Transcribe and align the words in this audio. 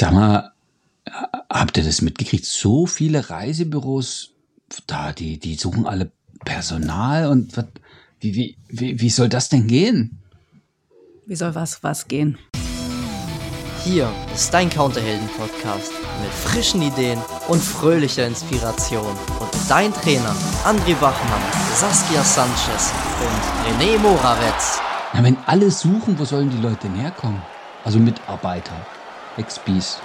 Sag 0.00 0.12
mal, 0.12 0.52
habt 1.50 1.76
ihr 1.76 1.82
das 1.82 2.02
mitgekriegt? 2.02 2.44
So 2.44 2.86
viele 2.86 3.30
Reisebüros 3.30 4.30
da, 4.86 5.12
die, 5.12 5.40
die 5.40 5.56
suchen 5.56 5.88
alle 5.88 6.12
Personal 6.44 7.26
und 7.26 7.56
was, 7.56 7.64
wie, 8.20 8.32
wie, 8.36 8.56
wie, 8.68 9.00
wie 9.00 9.10
soll 9.10 9.28
das 9.28 9.48
denn 9.48 9.66
gehen? 9.66 10.22
Wie 11.26 11.34
soll 11.34 11.52
was, 11.56 11.82
was 11.82 12.06
gehen? 12.06 12.38
Hier 13.82 14.08
ist 14.32 14.54
dein 14.54 14.70
Counterhelden-Podcast 14.70 15.90
mit 16.22 16.30
frischen 16.30 16.80
Ideen 16.80 17.18
und 17.48 17.60
fröhlicher 17.60 18.24
Inspiration. 18.24 19.16
Und 19.40 19.50
dein 19.68 19.92
Trainer 19.92 20.32
André 20.64 20.94
Bachmann, 20.94 21.42
Saskia 21.74 22.22
Sanchez 22.22 22.92
und 23.20 23.82
René 23.82 23.98
Morawetz. 23.98 24.78
Na, 25.12 25.24
wenn 25.24 25.36
alle 25.46 25.72
suchen, 25.72 26.16
wo 26.20 26.24
sollen 26.24 26.50
die 26.50 26.62
Leute 26.62 26.86
denn 26.86 26.94
herkommen? 26.94 27.42
Also 27.84 27.98
Mitarbeiter, 27.98 28.76
XPs. 29.38 30.00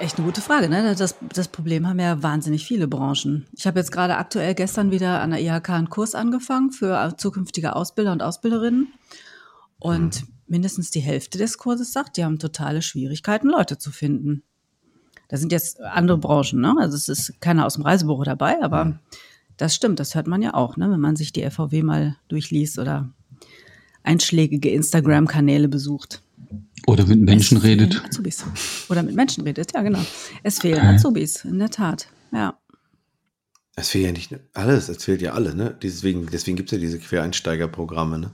Echt 0.00 0.16
eine 0.16 0.26
gute 0.26 0.40
Frage. 0.40 0.68
Ne? 0.68 0.94
Das, 0.96 1.16
das 1.32 1.48
Problem 1.48 1.88
haben 1.88 1.98
ja 1.98 2.22
wahnsinnig 2.22 2.64
viele 2.64 2.88
Branchen. 2.88 3.46
Ich 3.52 3.66
habe 3.66 3.78
jetzt 3.78 3.92
gerade 3.92 4.16
aktuell 4.16 4.54
gestern 4.54 4.90
wieder 4.90 5.20
an 5.20 5.30
der 5.30 5.40
IHK 5.40 5.70
einen 5.70 5.90
Kurs 5.90 6.14
angefangen 6.14 6.72
für 6.72 7.14
zukünftige 7.16 7.74
Ausbilder 7.76 8.12
und 8.12 8.22
Ausbilderinnen. 8.22 8.92
Und 9.78 10.22
mhm. 10.22 10.28
mindestens 10.46 10.90
die 10.90 11.00
Hälfte 11.00 11.38
des 11.38 11.58
Kurses 11.58 11.92
sagt, 11.92 12.16
die 12.16 12.24
haben 12.24 12.38
totale 12.38 12.82
Schwierigkeiten, 12.82 13.48
Leute 13.48 13.78
zu 13.78 13.90
finden. 13.90 14.42
Da 15.28 15.36
sind 15.36 15.52
jetzt 15.52 15.80
andere 15.80 16.18
Branchen, 16.18 16.60
ne? 16.60 16.74
Also 16.78 16.96
es 16.96 17.08
ist 17.08 17.40
keiner 17.40 17.66
aus 17.66 17.74
dem 17.74 17.82
Reisebüro 17.82 18.22
dabei, 18.22 18.62
aber 18.62 18.84
mhm. 18.84 18.98
das 19.56 19.74
stimmt, 19.74 19.98
das 19.98 20.14
hört 20.14 20.28
man 20.28 20.42
ja 20.42 20.54
auch, 20.54 20.76
ne? 20.76 20.90
Wenn 20.90 21.00
man 21.00 21.16
sich 21.16 21.32
die 21.32 21.48
FVW 21.48 21.82
mal 21.82 22.16
durchliest 22.28 22.78
oder 22.78 23.10
einschlägige 24.04 24.70
Instagram-Kanäle 24.70 25.68
besucht. 25.68 26.22
Oder 26.86 27.06
mit 27.06 27.20
Menschen 27.20 27.58
redet. 27.58 28.02
Azubis. 28.04 28.44
Oder 28.88 29.02
mit 29.02 29.14
Menschen 29.14 29.44
redet, 29.44 29.72
ja 29.74 29.82
genau. 29.82 30.04
Es 30.42 30.60
fehlen 30.60 30.78
okay. 30.78 30.94
Azubis, 30.94 31.44
in 31.44 31.58
der 31.58 31.70
Tat. 31.70 32.08
Ja. 32.32 32.58
Es 33.76 33.90
fehlt 33.90 34.06
ja 34.06 34.12
nicht 34.12 34.34
alles, 34.54 34.88
es 34.88 35.04
fehlt 35.04 35.22
ja 35.22 35.32
alle, 35.32 35.54
ne? 35.54 35.76
Deswegen, 35.82 36.26
deswegen 36.30 36.56
gibt 36.56 36.72
es 36.72 36.78
ja 36.78 36.80
diese 36.80 36.98
Quereinsteigerprogramme, 36.98 38.18
ne? 38.18 38.30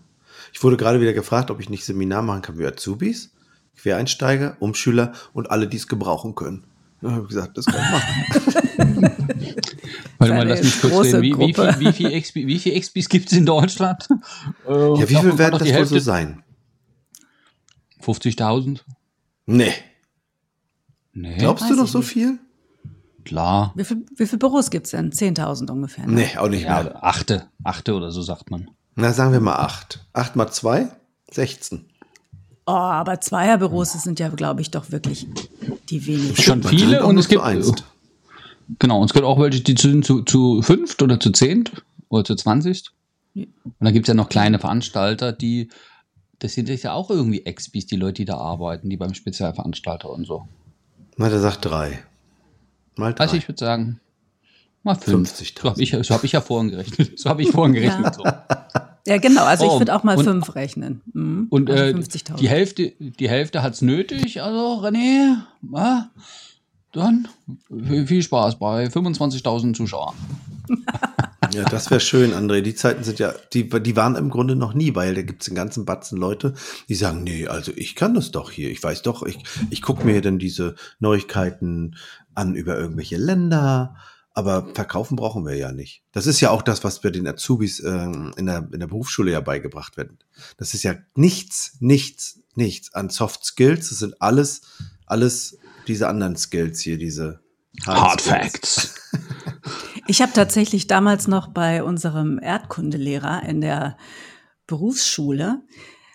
Ich 0.53 0.63
wurde 0.63 0.77
gerade 0.77 1.01
wieder 1.01 1.13
gefragt, 1.13 1.51
ob 1.51 1.61
ich 1.61 1.70
nicht 1.70 1.85
Seminar 1.85 2.23
machen 2.23 2.43
kann 2.43 2.57
für 2.57 2.69
Azubis, 2.69 3.33
Quereinsteiger, 3.77 4.57
Umschüler 4.61 5.13
und 5.33 5.51
alle, 5.51 5.67
die 5.67 5.77
es 5.77 5.89
gebrauchen 5.89 6.35
können. 6.35 6.65
Da 7.01 7.11
habe 7.11 7.23
ich 7.23 7.29
gesagt, 7.29 7.57
das 7.59 7.67
kann 7.67 7.81
ich 7.85 7.91
machen. 7.91 9.11
Warte 10.19 10.35
mal, 10.35 10.47
lass 10.47 10.63
mich 10.63 10.81
kurz 10.81 11.11
sehen. 11.11 11.23
Wie, 11.23 11.37
wie, 11.37 11.53
viel, 11.53 11.75
wie, 11.81 11.93
viel 11.93 12.20
XP, 12.20 12.35
wie 12.37 12.59
viel 12.59 12.81
XPs 12.81 13.09
gibt 13.09 13.33
es 13.33 13.39
in 13.39 13.45
Deutschland? 13.45 14.07
ja, 14.69 15.09
wie 15.09 15.17
viel 15.17 15.39
werden 15.39 15.59
das 15.59 15.75
wohl 15.75 15.87
so 15.87 15.98
sein? 15.98 16.45
50.000? 18.03 18.81
Nee. 19.47 19.72
nee. 21.12 21.36
Glaubst 21.39 21.69
du 21.69 21.75
noch 21.75 21.89
so 21.89 22.03
viel? 22.03 22.39
Klar. 23.25 23.72
Wie 23.77 23.84
viele 23.84 24.03
wie 24.17 24.27
viel 24.27 24.39
Büros 24.39 24.70
gibt 24.70 24.86
es 24.86 24.92
denn? 24.92 25.12
10.000 25.12 25.70
ungefähr. 25.70 26.06
Ne? 26.06 26.14
Nee, 26.14 26.39
auch 26.39 26.48
nicht 26.48 26.64
ja, 26.64 26.83
mehr. 26.83 27.05
Achte, 27.05 27.48
achte 27.62 27.95
oder 27.95 28.11
so 28.11 28.23
sagt 28.23 28.50
man. 28.50 28.70
Na, 28.95 29.12
sagen 29.12 29.33
wir 29.33 29.41
mal 29.41 29.56
acht. 29.56 30.05
Acht 30.12 30.36
mal 30.36 30.50
zwei, 30.50 30.89
16. 31.30 31.86
Oh, 32.67 32.73
aber 32.73 33.20
Zweierbüros 33.20 33.92
sind 33.92 34.20
ja, 34.20 34.28
glaube 34.28 34.61
ich, 34.61 34.70
doch 34.70 34.91
wirklich 34.91 35.27
die 35.89 36.06
wenigsten. 36.06 36.42
Schon 36.42 36.62
viele 36.62 37.05
und 37.05 37.19
es 37.19 37.28
gibt. 37.28 37.42
Einst. 37.42 37.84
Genau, 38.78 39.00
und 39.00 39.06
es 39.06 39.12
gibt 39.12 39.25
auch 39.25 39.41
welche, 39.41 39.61
die 39.61 39.75
sind 39.77 40.05
zu, 40.05 40.23
zu 40.23 40.62
fünft 40.62 41.03
oder 41.03 41.19
zu 41.19 41.30
zehnt 41.30 41.73
oder 42.08 42.25
zu 42.25 42.36
zwanzigst. 42.36 42.92
Und 43.34 43.48
dann 43.80 43.92
gibt 43.92 44.06
es 44.06 44.08
ja 44.08 44.14
noch 44.14 44.28
kleine 44.28 44.58
Veranstalter, 44.58 45.33
die 45.33 45.70
das 46.43 46.55
sind 46.55 46.69
ja 46.69 46.93
auch 46.93 47.09
irgendwie 47.09 47.47
Expis, 47.47 47.87
die 47.87 47.95
Leute, 47.95 48.15
die 48.15 48.25
da 48.25 48.37
arbeiten, 48.37 48.91
die 48.91 48.97
beim 48.97 49.15
Spezialveranstalter 49.15 50.11
und 50.11 50.27
so. 50.27 50.48
Na, 51.17 51.29
der 51.29 51.39
sagt 51.39 51.65
drei. 51.65 52.03
Mal 52.97 53.15
drei. 53.15 53.25
Also 53.25 53.37
ich 53.37 53.48
würde 53.48 53.61
sagen, 53.61 54.01
mal 54.83 54.97
fünf. 54.97 55.29
50 55.29 55.55
so 55.61 55.70
habe 55.70 55.81
ich, 55.81 55.91
so 55.91 56.15
hab 56.15 56.25
ich 56.25 56.33
ja 56.33 56.41
vorhin 56.41 56.70
gerechnet. 56.70 57.17
So 57.19 57.31
habe 57.31 57.42
ich 57.42 57.51
vorhin 57.51 57.75
gerechnet. 57.75 58.05
Ja, 58.07 58.13
so. 58.13 58.25
ja 59.07 59.19
genau. 59.19 59.45
Also 59.45 59.67
ich 59.67 59.79
würde 59.79 59.95
auch 59.95 60.03
mal 60.03 60.17
und, 60.17 60.25
fünf 60.25 60.55
rechnen. 60.57 61.01
Mhm. 61.13 61.47
Und 61.48 61.70
also 61.70 61.98
äh, 61.98 62.35
die 62.41 62.48
Hälfte, 62.48 62.92
die 62.98 63.29
Hälfte 63.29 63.63
hat 63.63 63.74
es 63.74 63.83
nötig. 63.83 64.42
Also 64.42 64.85
René, 64.85 65.36
ah, 65.74 66.07
dann 66.91 67.29
viel 68.05 68.23
Spaß 68.23 68.59
bei 68.59 68.86
25.000 68.86 69.74
Zuschauern. 69.74 70.17
Ja, 71.51 71.64
das 71.64 71.91
wäre 71.91 72.01
schön, 72.01 72.33
André. 72.33 72.61
Die 72.61 72.75
Zeiten 72.75 73.05
sind 73.05 73.19
ja, 73.19 73.35
die, 73.53 73.69
die 73.69 73.97
waren 73.97 74.17
im 74.17 74.30
Grunde 74.30 74.57
noch 74.57 74.75
nie, 74.75 74.95
weil 74.95 75.14
da 75.14 75.23
gibt 75.23 75.42
es 75.42 75.48
einen 75.48 75.57
ganzen 75.57 75.85
Batzen 75.85 76.17
Leute, 76.17 76.55
die 76.89 76.95
sagen, 76.95 77.25
nee, 77.25 77.47
also 77.47 77.73
ich 77.75 77.95
kann 77.95 78.14
das 78.14 78.30
doch 78.30 78.51
hier. 78.51 78.70
Ich 78.70 78.83
weiß 78.83 79.03
doch, 79.03 79.23
ich, 79.25 79.39
ich 79.70 79.83
gucke 79.83 80.05
mir 80.05 80.20
dann 80.20 80.39
diese 80.39 80.77
Neuigkeiten 81.01 81.97
an 82.35 82.55
über 82.55 82.79
irgendwelche 82.79 83.17
Länder. 83.17 83.97
Aber 84.35 84.67
verkaufen 84.75 85.17
brauchen 85.17 85.45
wir 85.45 85.57
ja 85.57 85.73
nicht. 85.73 86.03
Das 86.13 86.27
ist 86.27 86.41
ja 86.41 86.51
auch 86.51 86.63
das, 86.63 86.85
was 86.85 87.03
bei 87.03 87.11
den 87.11 87.27
Azubis 87.27 87.80
äh, 87.80 87.91
in, 87.92 88.47
der, 88.47 88.67
in 88.73 88.80
der 88.80 88.86
Berufsschule 88.86 89.30
ja 89.30 89.41
beigebracht 89.41 89.98
wird. 89.98 90.11
Das 90.57 90.73
ist 90.73 90.85
ja 90.85 90.95
nichts, 91.14 91.77
nichts, 91.80 92.39
nichts 92.55 92.95
an 92.95 93.11
Soft 93.11 93.45
Skills. 93.45 93.91
Das 93.91 93.98
sind 93.98 94.23
alles, 94.23 94.63
alles 95.05 95.59
diese 95.86 96.09
anderen 96.09 96.36
Skills 96.36 96.80
hier, 96.80 96.97
diese 96.97 97.41
Hard, 97.85 98.01
Hard 98.01 98.20
Facts. 98.23 98.95
Ich 100.12 100.20
habe 100.20 100.33
tatsächlich 100.34 100.86
damals 100.89 101.27
noch 101.27 101.48
bei 101.48 101.83
unserem 101.83 102.39
Erdkundelehrer 102.39 103.45
in 103.45 103.62
der 103.62 103.96
Berufsschule 104.67 105.62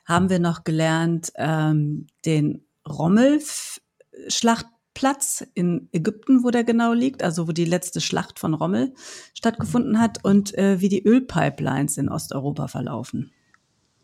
haben 0.06 0.30
wir 0.30 0.38
noch 0.38 0.64
gelernt, 0.64 1.32
ähm, 1.34 2.06
den 2.24 2.68
Rommel-Schlachtplatz 2.88 5.48
in 5.56 5.90
Ägypten, 5.94 6.44
wo 6.44 6.52
der 6.52 6.64
genau 6.64 6.94
liegt, 6.94 7.24
also 7.24 7.48
wo 7.48 7.54
die 7.54 7.66
letzte 7.66 8.00
Schlacht 8.00 8.38
von 8.38 8.54
Rommel 8.54 8.94
stattgefunden 9.34 10.00
hat 10.00 10.24
und 10.24 10.56
äh, 10.56 10.80
wie 10.80 10.90
die 10.90 11.04
Ölpipelines 11.04 11.98
in 11.98 12.10
Osteuropa 12.10 12.68
verlaufen. 12.68 13.32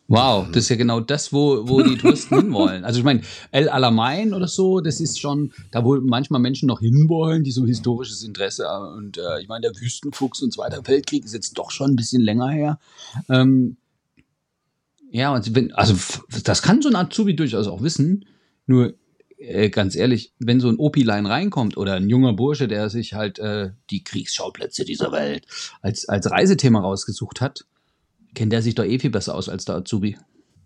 Wow, 0.07 0.47
das 0.49 0.63
ist 0.63 0.69
ja 0.69 0.75
genau 0.75 0.99
das, 0.99 1.31
wo, 1.31 1.67
wo 1.67 1.81
die 1.81 1.97
Touristen 1.97 2.35
hinwollen. 2.41 2.83
Also 2.83 2.99
ich 2.99 3.05
meine, 3.05 3.21
El 3.51 3.69
Alamein 3.69 4.33
oder 4.33 4.47
so, 4.47 4.81
das 4.81 4.99
ist 4.99 5.19
schon, 5.19 5.53
da 5.71 5.85
wo 5.85 5.95
manchmal 6.01 6.41
Menschen 6.41 6.67
noch 6.67 6.81
hinwollen, 6.81 7.43
die 7.43 7.51
so 7.51 7.65
historisches 7.65 8.23
Interesse 8.23 8.67
und 8.95 9.17
äh, 9.17 9.41
ich 9.41 9.47
meine, 9.47 9.61
der 9.61 9.81
Wüstenfuchs 9.81 10.41
und 10.41 10.53
Zweiter 10.53 10.85
Weltkrieg 10.85 11.23
ist 11.23 11.33
jetzt 11.33 11.57
doch 11.57 11.71
schon 11.71 11.91
ein 11.91 11.95
bisschen 11.95 12.21
länger 12.21 12.49
her. 12.49 12.79
Ähm, 13.29 13.77
ja, 15.09 15.33
und 15.33 15.55
wenn, 15.55 15.71
also 15.73 15.95
das 16.43 16.61
kann 16.61 16.81
so 16.81 16.89
ein 16.89 16.95
Azubi 16.95 17.35
durchaus 17.35 17.67
auch 17.67 17.81
wissen, 17.81 18.25
nur 18.65 18.95
äh, 19.37 19.69
ganz 19.69 19.95
ehrlich, 19.95 20.33
wenn 20.39 20.59
so 20.59 20.69
ein 20.69 20.77
Opi-Line 20.77 21.29
reinkommt 21.29 21.77
oder 21.77 21.93
ein 21.93 22.09
junger 22.09 22.33
Bursche, 22.33 22.67
der 22.67 22.89
sich 22.89 23.13
halt 23.13 23.39
äh, 23.39 23.71
die 23.89 24.03
Kriegsschauplätze 24.03 24.85
dieser 24.85 25.11
Welt 25.11 25.45
als, 25.81 26.09
als 26.09 26.29
Reisethema 26.29 26.81
rausgesucht 26.81 27.41
hat, 27.41 27.65
kennt 28.33 28.51
der 28.51 28.61
sich 28.61 28.75
doch 28.75 28.83
eh 28.83 28.99
viel 28.99 29.09
besser 29.09 29.35
aus 29.35 29.49
als 29.49 29.65
der 29.65 29.75
Azubi. 29.75 30.17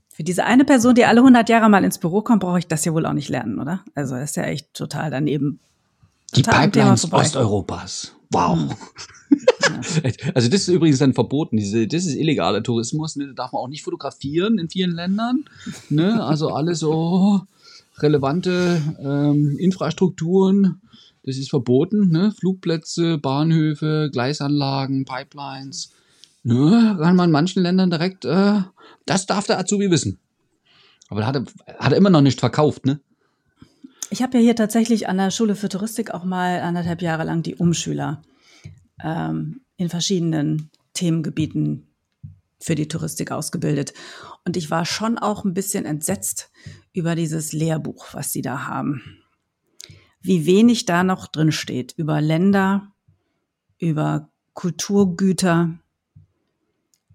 Für 0.09 0.23
diese 0.23 0.45
eine 0.45 0.65
Person, 0.65 0.95
die 0.95 1.05
alle 1.05 1.19
100 1.19 1.47
Jahre 1.47 1.69
mal 1.69 1.83
ins 1.83 1.99
Büro 1.99 2.21
kommt, 2.21 2.41
brauche 2.41 2.59
ich 2.59 2.67
das 2.67 2.83
ja 2.85 2.93
wohl 2.93 3.05
auch 3.05 3.13
nicht 3.13 3.29
lernen, 3.29 3.59
oder? 3.59 3.83
Also 3.93 4.15
das 4.15 4.31
ist 4.31 4.35
ja 4.35 4.43
echt 4.43 4.73
total 4.73 5.11
daneben. 5.11 5.59
Die 6.35 6.41
Pipelines 6.41 7.11
Osteuropas. 7.11 8.15
Wow. 8.31 8.57
Hm. 8.57 8.69
Also 10.33 10.49
das 10.49 10.61
ist 10.61 10.69
übrigens 10.69 10.99
dann 10.99 11.13
verboten. 11.13 11.57
Diese, 11.57 11.87
das 11.87 12.05
ist 12.05 12.15
illegaler 12.15 12.63
Tourismus. 12.63 13.15
Ne? 13.15 13.27
Da 13.27 13.33
darf 13.33 13.51
man 13.51 13.61
auch 13.61 13.67
nicht 13.67 13.83
fotografieren 13.83 14.57
in 14.57 14.69
vielen 14.69 14.91
Ländern. 14.91 15.45
Ne? 15.89 16.23
Also 16.23 16.49
alle 16.49 16.73
so 16.73 17.41
relevante 17.99 18.81
ähm, 18.99 19.57
Infrastrukturen. 19.59 20.81
Das 21.23 21.37
ist 21.37 21.49
verboten. 21.49 22.09
Ne? 22.09 22.31
Flugplätze, 22.31 23.17
Bahnhöfe, 23.17 24.09
Gleisanlagen, 24.11 25.05
Pipelines 25.05 25.91
Nö, 26.47 26.95
kann 26.97 27.17
man 27.17 27.27
in 27.27 27.33
manchen 27.33 27.61
Ländern 27.61 27.89
direkt, 27.89 28.23
äh, 28.23 28.61
das 29.05 29.25
darf 29.25 29.47
der 29.47 29.59
Azubi 29.59 29.91
wissen. 29.91 30.17
Aber 31.09 31.27
hat 31.27 31.35
er, 31.35 31.45
hat 31.77 31.91
er 31.91 31.97
immer 31.97 32.09
noch 32.09 32.21
nicht 32.21 32.39
verkauft, 32.39 32.85
ne? 32.85 33.01
Ich 34.11 34.21
habe 34.21 34.37
ja 34.37 34.43
hier 34.43 34.55
tatsächlich 34.55 35.09
an 35.09 35.17
der 35.17 35.29
Schule 35.29 35.55
für 35.55 35.67
Touristik 35.67 36.11
auch 36.11 36.23
mal 36.23 36.61
anderthalb 36.61 37.01
Jahre 37.01 37.25
lang 37.25 37.43
die 37.43 37.55
Umschüler 37.55 38.21
ähm, 39.03 39.59
in 39.75 39.89
verschiedenen 39.89 40.71
Themengebieten 40.93 41.85
für 42.61 42.75
die 42.75 42.87
Touristik 42.87 43.33
ausgebildet. 43.33 43.93
Und 44.45 44.55
ich 44.55 44.71
war 44.71 44.85
schon 44.85 45.17
auch 45.17 45.43
ein 45.43 45.53
bisschen 45.53 45.83
entsetzt 45.83 46.49
über 46.93 47.15
dieses 47.15 47.51
Lehrbuch, 47.51 48.13
was 48.13 48.31
sie 48.31 48.41
da 48.41 48.67
haben. 48.67 49.01
Wie 50.21 50.45
wenig 50.45 50.85
da 50.85 51.03
noch 51.03 51.27
drin 51.27 51.51
steht 51.51 51.93
über 51.97 52.21
Länder, 52.21 52.93
über 53.79 54.29
Kulturgüter, 54.53 55.77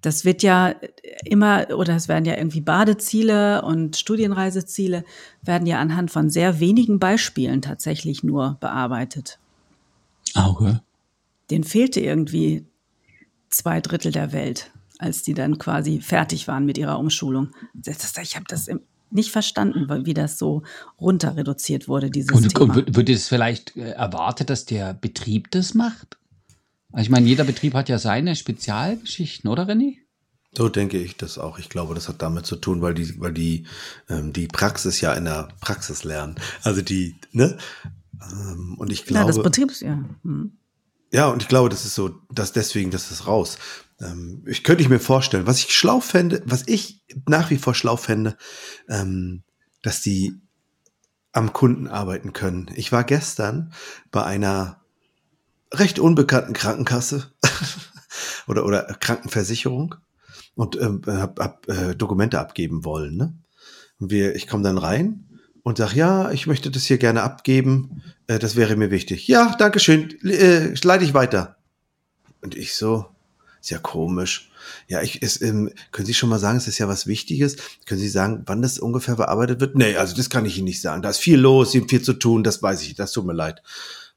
das 0.03 0.25
wird 0.25 0.43
ja 0.43 0.75
immer, 1.25 1.69
oder 1.71 1.97
es 1.97 2.09
werden 2.09 2.25
ja 2.25 2.37
irgendwie 2.37 2.61
Badeziele 2.61 3.63
und 3.63 3.97
Studienreiseziele, 3.97 5.05
werden 5.43 5.67
ja 5.67 5.79
anhand 5.79 6.11
von 6.11 6.29
sehr 6.29 6.61
wenigen 6.61 6.99
Beispielen 6.99 7.63
tatsächlich 7.63 8.23
nur 8.23 8.59
bearbeitet. 8.61 9.39
Okay. 10.35 10.79
Den 11.51 11.65
fehlte 11.65 12.01
irgendwie 12.01 12.67
zwei 13.49 13.81
Drittel 13.81 14.13
der 14.13 14.33
Welt, 14.33 14.71
als 14.99 15.23
die 15.23 15.35
dann 15.35 15.59
quasi 15.59 16.01
fertig 16.01 16.49
waren 16.49 16.67
mit 16.67 16.79
ihrer 16.79 16.99
Umschulung. 16.99 17.51
Ich 18.23 18.35
habe 18.35 18.47
das 18.49 18.69
nicht 19.11 19.31
verstanden, 19.31 19.87
wie 20.07 20.15
das 20.15 20.39
so 20.39 20.63
runter 21.01 21.37
reduziert 21.37 21.87
wurde, 21.87 22.11
dieses 22.11 22.33
Und, 22.33 22.49
Thema. 22.49 22.65
und 22.65 22.75
wird, 22.75 22.97
wird 22.97 23.09
es 23.09 23.29
vielleicht 23.29 23.77
äh, 23.77 23.91
erwartet, 23.91 24.51
dass 24.51 24.65
der 24.65 24.95
Betrieb 24.95 25.51
das 25.51 25.75
macht? 25.75 26.17
Also 26.93 27.05
ich 27.05 27.11
meine, 27.11 27.27
jeder 27.27 27.45
Betrieb 27.45 27.75
hat 27.75 27.89
ja 27.89 27.99
seine 27.99 28.37
Spezialgeschichten, 28.37 29.49
oder 29.51 29.67
René? 29.67 29.97
So 30.55 30.69
denke 30.69 30.99
ich 30.99 31.17
das 31.17 31.39
auch. 31.39 31.59
Ich 31.59 31.71
glaube, 31.71 31.95
das 31.95 32.09
hat 32.09 32.21
damit 32.21 32.45
zu 32.45 32.57
tun, 32.57 32.83
weil 32.83 32.93
die, 32.93 33.19
weil 33.19 33.33
die, 33.33 33.67
ähm, 34.11 34.35
die 34.35 34.49
Praxis 34.49 35.01
ja 35.01 35.15
in 35.15 35.25
der 35.25 35.49
Praxis 35.61 36.05
lernen. 36.05 36.37
Also 36.63 36.83
die, 36.83 37.17
ne? 37.33 37.57
Ähm, 38.31 38.77
und 38.79 38.93
ich 38.93 39.01
ja, 39.01 39.07
glaube. 39.07 39.33
das 39.33 39.43
Betriebs, 39.43 39.81
ja. 39.81 40.05
Hm. 40.23 40.59
Ja, 41.11 41.29
und 41.29 41.43
ich 41.43 41.49
glaube, 41.49 41.71
das 41.71 41.85
ist 41.87 41.95
so, 41.95 42.11
dass 42.31 42.53
deswegen, 42.53 42.91
das 42.91 43.11
ist 43.11 43.27
raus. 43.27 43.59
Ähm, 44.01 44.45
ich 44.47 44.63
könnte 44.63 44.83
ich 44.83 44.91
mir 44.91 45.01
vorstellen, 45.01 45.47
was 45.47 45.59
ich 45.59 45.73
schlau 45.73 46.01
fände, 46.01 46.43
was 46.45 46.69
ich 46.69 47.03
nach 47.27 47.51
wie 47.51 47.59
vor 47.59 47.75
schlau 47.75 47.97
fände, 47.97 48.37
ähm, 48.89 49.45
dass 49.83 50.03
die 50.03 50.35
am 51.33 51.55
Kunden 51.55 51.89
arbeiten 51.89 52.35
können. 52.35 52.71
Ich 52.75 52.93
war 52.93 53.05
gestern 53.05 53.73
bei 54.11 54.23
einer 54.23 54.82
recht 55.73 55.99
unbekannten 55.99 56.53
Krankenkasse 56.53 57.31
oder, 58.47 58.65
oder 58.65 58.85
Krankenversicherung 59.01 59.97
und 60.55 60.81
ähm, 60.81 61.03
hab, 61.07 61.39
hab 61.39 61.69
äh, 61.69 61.95
Dokumente 61.95 62.39
abgeben 62.39 62.85
wollen. 62.85 63.17
Ne? 63.17 63.35
Und 63.99 64.11
wir, 64.11 64.37
ich 64.37 64.47
komme 64.47 64.63
dann 64.63 64.79
rein 64.79 65.25
und 65.63 65.79
sag, 65.79 65.95
ja, 65.95 66.31
ich 66.31 66.47
möchte 66.47 66.71
das 66.71 66.85
hier 66.85 66.99
gerne 66.99 67.23
abgeben. 67.23 68.03
Äh, 68.27 68.39
das 68.39 68.57
wäre 68.57 68.77
mir 68.77 68.91
wichtig. 68.91 69.29
Ja, 69.29 69.55
danke 69.59 69.79
schön. 69.79 70.11
Äh, 70.25 70.75
leite 70.83 71.05
ich 71.05 71.15
weiter. 71.15 71.57
Und 72.41 72.57
ich 72.57 72.75
so, 72.75 73.07
ist 73.61 73.71
ja 73.71 73.79
komisch. 73.79 74.51
Ja, 74.89 75.03
ich, 75.03 75.23
ist, 75.23 75.41
ähm, 75.43 75.71
können 75.93 76.07
Sie 76.07 76.15
schon 76.15 76.29
mal 76.29 76.39
sagen, 76.39 76.59
es 76.59 76.69
ist 76.69 76.79
ja 76.79 76.89
was 76.89 77.07
Wichtiges? 77.07 77.57
Können 77.87 78.01
Sie 78.01 78.09
sagen, 78.09 78.43
wann 78.47 78.63
das 78.63 78.79
ungefähr 78.79 79.17
bearbeitet 79.17 79.61
wird? 79.61 79.77
Nee, 79.77 79.97
also 79.97 80.17
das 80.17 80.31
kann 80.31 80.45
ich 80.45 80.59
Ihnen 80.59 80.65
nicht 80.65 80.81
sagen. 80.81 81.03
Da 81.03 81.11
ist 81.11 81.19
viel 81.19 81.39
los, 81.39 81.73
Sie 81.73 81.81
haben 81.81 81.89
viel 81.89 82.03
zu 82.03 82.15
tun, 82.15 82.43
das 82.43 82.63
weiß 82.63 82.83
ich, 82.83 82.95
das 82.95 83.13
tut 83.13 83.25
mir 83.25 83.33
leid. 83.33 83.63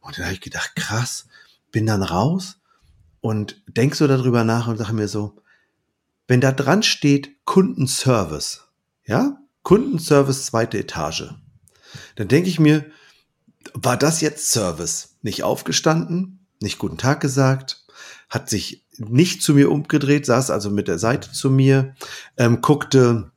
Und 0.02 0.18
dann 0.18 0.26
habe 0.26 0.34
ich 0.34 0.42
gedacht, 0.42 0.76
krass, 0.76 1.28
bin 1.72 1.86
dann 1.86 2.04
raus 2.04 2.60
und 3.22 3.62
denk 3.68 3.96
so 3.96 4.08
darüber 4.08 4.44
nach 4.44 4.68
und 4.68 4.78
sage 4.78 4.94
mir 4.94 5.08
so, 5.08 5.36
wenn 6.28 6.42
da 6.42 6.52
dran 6.52 6.84
steht 6.84 7.46
Kundenservice, 7.46 8.64
ja, 9.06 9.38
Kundenservice 9.64 10.46
zweite 10.46 10.80
Etage, 10.80 11.34
dann 12.16 12.28
denke 12.28 12.50
ich 12.50 12.60
mir, 12.60 12.86
war 13.74 13.98
das 13.98 14.22
jetzt 14.22 14.52
Service? 14.52 15.18
Nicht 15.22 15.44
aufgestanden, 15.44 16.46
nicht 16.62 16.78
guten 16.78 16.98
Tag 16.98 17.20
gesagt, 17.20 17.86
hat 18.30 18.50
sich 18.50 18.86
nicht 18.98 19.42
zu 19.42 19.54
mir 19.54 19.72
umgedreht, 19.72 20.26
saß 20.26 20.50
also 20.52 20.70
mit 20.70 20.88
der 20.88 21.00
Seite 21.00 21.32
zu 21.32 21.50
mir, 21.50 21.96
ähm, 22.38 22.62
guckte 22.62 23.32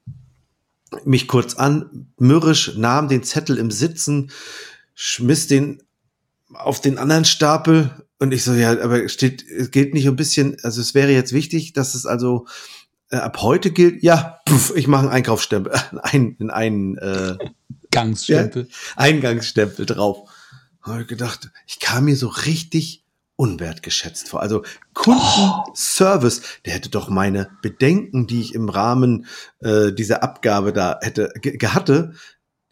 mich 1.04 1.28
kurz 1.28 1.54
an, 1.54 2.12
mürrisch, 2.18 2.76
nahm 2.76 3.08
den 3.08 3.22
Zettel 3.22 3.58
im 3.58 3.70
Sitzen, 3.70 4.30
schmiss 4.94 5.46
den 5.46 5.82
auf 6.54 6.80
den 6.80 6.98
anderen 6.98 7.24
Stapel 7.24 8.07
und 8.18 8.32
ich 8.32 8.44
so, 8.44 8.52
ja, 8.54 8.70
aber 8.70 9.08
steht, 9.08 9.44
es 9.48 9.70
gilt 9.70 9.94
nicht 9.94 10.06
ein 10.08 10.16
bisschen, 10.16 10.56
also 10.62 10.80
es 10.80 10.94
wäre 10.94 11.12
jetzt 11.12 11.32
wichtig, 11.32 11.72
dass 11.72 11.94
es 11.94 12.06
also 12.06 12.46
äh, 13.10 13.16
ab 13.16 13.40
heute 13.40 13.70
gilt, 13.70 14.02
ja, 14.02 14.40
puff, 14.44 14.72
ich 14.76 14.86
mache 14.86 15.02
einen 15.02 15.10
Einkaufsstempel, 15.10 15.72
ein, 16.02 16.36
in 16.38 16.50
einen 16.50 16.98
äh, 16.98 17.36
Gangsstempel. 17.90 18.64
Ja, 18.64 18.96
Eingangsstempel 18.96 19.86
drauf. 19.86 20.28
Habe 20.82 21.02
ich 21.02 21.08
gedacht, 21.08 21.50
ich 21.66 21.80
kam 21.80 22.04
mir 22.06 22.16
so 22.16 22.28
richtig 22.28 23.04
unwertgeschätzt 23.36 24.30
vor. 24.30 24.42
Also 24.42 24.64
Kundenservice, 24.94 26.42
der 26.66 26.74
hätte 26.74 26.88
doch 26.88 27.08
meine 27.08 27.50
Bedenken, 27.62 28.26
die 28.26 28.40
ich 28.40 28.54
im 28.54 28.68
Rahmen 28.68 29.26
äh, 29.60 29.92
dieser 29.92 30.22
Abgabe 30.24 30.72
da 30.72 30.98
hätte 31.00 31.32
ge 31.40 31.56
hatte, 31.68 32.14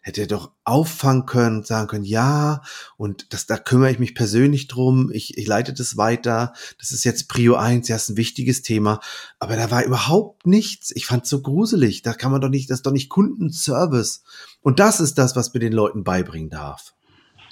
hätte 0.07 0.21
er 0.21 0.27
doch 0.27 0.51
auffangen 0.63 1.25
können, 1.25 1.63
sagen 1.63 1.87
können, 1.87 2.05
ja, 2.05 2.61
und 2.95 3.33
das, 3.33 3.45
da 3.45 3.57
kümmere 3.57 3.91
ich 3.91 3.99
mich 3.99 4.15
persönlich 4.15 4.69
drum, 4.69 5.11
ich, 5.11 5.37
ich 5.37 5.45
leite 5.45 5.73
das 5.73 5.97
weiter, 5.97 6.53
das 6.79 6.91
ist 6.91 7.03
jetzt 7.03 7.27
Prio 7.27 7.55
1, 7.55 7.89
ja, 7.89 7.97
ist 7.97 8.09
ein 8.09 8.17
wichtiges 8.17 8.61
Thema, 8.61 9.01
aber 9.37 9.57
da 9.57 9.69
war 9.69 9.83
überhaupt 9.83 10.47
nichts, 10.47 10.91
ich 10.95 11.05
fand 11.05 11.27
so 11.27 11.41
gruselig, 11.41 12.03
da 12.03 12.13
kann 12.13 12.31
man 12.31 12.39
doch 12.39 12.47
nicht, 12.47 12.69
das 12.69 12.79
ist 12.79 12.85
doch 12.85 12.93
nicht 12.93 13.09
Kundenservice. 13.09 14.23
Und 14.61 14.79
das 14.79 15.01
ist 15.01 15.17
das, 15.17 15.35
was 15.35 15.53
mir 15.53 15.59
den 15.59 15.73
Leuten 15.73 16.05
beibringen 16.05 16.49
darf. 16.49 16.93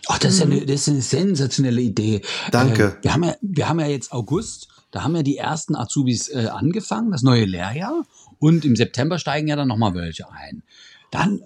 Ach, 0.08 0.18
das 0.18 0.36
ist, 0.36 0.40
ja 0.40 0.46
eine, 0.46 0.66
das 0.66 0.82
ist 0.82 0.90
eine 0.90 1.02
sensationelle 1.02 1.82
Idee. 1.82 2.22
Danke. 2.52 2.98
Äh, 3.00 3.04
wir, 3.04 3.14
haben 3.14 3.24
ja, 3.24 3.36
wir 3.42 3.68
haben 3.68 3.80
ja 3.82 3.88
jetzt 3.88 4.14
August, 4.14 4.70
da 4.92 5.04
haben 5.04 5.16
ja 5.16 5.24
die 5.24 5.38
ersten 5.38 5.76
Azubis 5.76 6.30
äh, 6.30 6.48
angefangen, 6.48 7.12
das 7.12 7.22
neue 7.22 7.44
Lehrjahr. 7.44 8.06
Und 8.40 8.64
im 8.64 8.78
September 8.78 9.20
steigen 9.20 9.48
ja 9.48 9.58
dann 9.58 9.68
nochmal 9.68 9.94
welche 9.94 10.32
ein. 10.32 10.64
Dann 11.12 11.42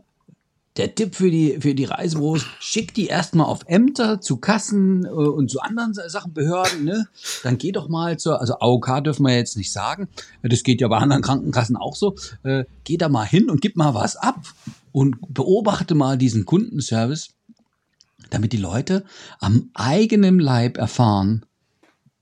der 0.77 0.95
Tipp 0.95 1.15
für 1.15 1.31
die, 1.31 1.57
für 1.59 1.75
die 1.75 1.85
Reisebüros, 1.85 2.45
schickt 2.59 2.95
die 2.97 3.07
erstmal 3.07 3.47
auf 3.47 3.61
Ämter, 3.65 4.21
zu 4.21 4.37
Kassen 4.37 5.05
äh, 5.05 5.09
und 5.09 5.49
zu 5.49 5.59
anderen 5.61 5.93
Sachen, 5.93 6.33
Behörden, 6.33 6.85
ne? 6.85 7.07
Dann 7.43 7.57
geh 7.57 7.71
doch 7.71 7.89
mal 7.89 8.17
zur, 8.17 8.39
also 8.39 8.55
AOK 8.59 9.03
dürfen 9.03 9.25
wir 9.25 9.35
jetzt 9.35 9.57
nicht 9.57 9.71
sagen, 9.71 10.07
das 10.43 10.63
geht 10.63 10.81
ja 10.81 10.87
bei 10.87 10.97
anderen 10.97 11.21
Krankenkassen 11.21 11.75
auch 11.75 11.95
so, 11.95 12.15
äh, 12.43 12.65
geh 12.83 12.97
da 12.97 13.09
mal 13.09 13.25
hin 13.25 13.49
und 13.49 13.61
gib 13.61 13.75
mal 13.75 13.93
was 13.93 14.15
ab 14.15 14.41
und 14.91 15.17
beobachte 15.33 15.95
mal 15.95 16.17
diesen 16.17 16.45
Kundenservice, 16.45 17.29
damit 18.29 18.53
die 18.53 18.57
Leute 18.57 19.05
am 19.39 19.71
eigenen 19.73 20.39
Leib 20.39 20.77
erfahren, 20.77 21.45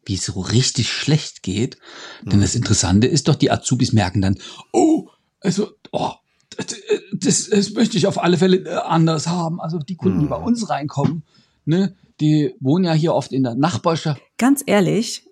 wie 0.05 0.15
es 0.15 0.25
so 0.25 0.39
richtig 0.39 0.89
schlecht 0.91 1.43
geht. 1.43 1.77
Denn 2.23 2.41
das 2.41 2.55
Interessante 2.55 3.07
ist 3.07 3.27
doch, 3.27 3.35
die 3.35 3.51
Azubis 3.51 3.93
merken 3.93 4.21
dann, 4.21 4.37
oh, 4.71 5.09
also, 5.41 5.71
oh, 5.91 6.13
das, 7.13 7.49
das 7.49 7.71
möchte 7.73 7.97
ich 7.97 8.07
auf 8.07 8.21
alle 8.21 8.37
Fälle 8.37 8.85
anders 8.85 9.27
haben. 9.27 9.59
Also 9.61 9.79
die 9.79 9.95
Kunden, 9.95 10.19
die 10.19 10.27
bei 10.27 10.35
uns 10.37 10.69
reinkommen, 10.69 11.23
ne, 11.65 11.95
die 12.19 12.55
wohnen 12.59 12.85
ja 12.85 12.93
hier 12.93 13.13
oft 13.13 13.31
in 13.31 13.43
der 13.43 13.55
Nachbarschaft. 13.55 14.21
Ganz 14.37 14.63
ehrlich, 14.65 15.27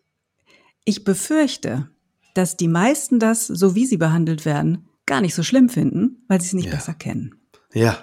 ich 0.83 1.03
befürchte, 1.03 1.89
dass 2.33 2.57
die 2.57 2.67
meisten 2.67 3.19
das, 3.19 3.47
so 3.47 3.75
wie 3.75 3.85
sie 3.85 3.97
behandelt 3.97 4.45
werden, 4.45 4.87
gar 5.05 5.21
nicht 5.21 5.35
so 5.35 5.43
schlimm 5.43 5.69
finden, 5.69 6.23
weil 6.27 6.41
sie 6.41 6.47
es 6.47 6.53
nicht 6.53 6.65
Ja. 6.65 6.75
besser 6.75 6.93
kennen. 6.93 7.35
Ja. 7.73 7.97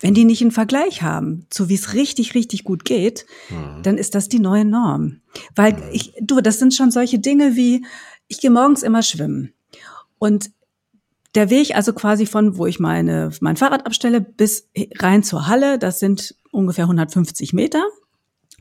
Wenn 0.00 0.14
die 0.14 0.24
nicht 0.24 0.40
einen 0.40 0.52
Vergleich 0.52 1.02
haben, 1.02 1.46
zu 1.50 1.68
wie 1.68 1.74
es 1.74 1.92
richtig, 1.92 2.34
richtig 2.34 2.64
gut 2.64 2.84
geht, 2.86 3.26
dann 3.82 3.98
ist 3.98 4.14
das 4.14 4.28
die 4.30 4.38
neue 4.38 4.64
Norm. 4.64 5.20
Weil 5.54 5.82
ich, 5.92 6.14
du, 6.20 6.40
das 6.40 6.58
sind 6.58 6.72
schon 6.74 6.90
solche 6.90 7.18
Dinge 7.18 7.54
wie, 7.54 7.84
ich 8.28 8.40
gehe 8.40 8.50
morgens 8.50 8.82
immer 8.82 9.02
schwimmen. 9.02 9.52
Und 10.18 10.50
der 11.34 11.50
Weg 11.50 11.74
also 11.74 11.92
quasi 11.92 12.26
von, 12.26 12.56
wo 12.56 12.66
ich 12.66 12.78
meine, 12.78 13.30
mein 13.40 13.56
Fahrrad 13.56 13.86
abstelle, 13.86 14.20
bis 14.20 14.68
rein 14.98 15.22
zur 15.22 15.46
Halle, 15.46 15.78
das 15.78 15.98
sind 15.98 16.34
ungefähr 16.50 16.84
150 16.84 17.52
Meter. 17.52 17.82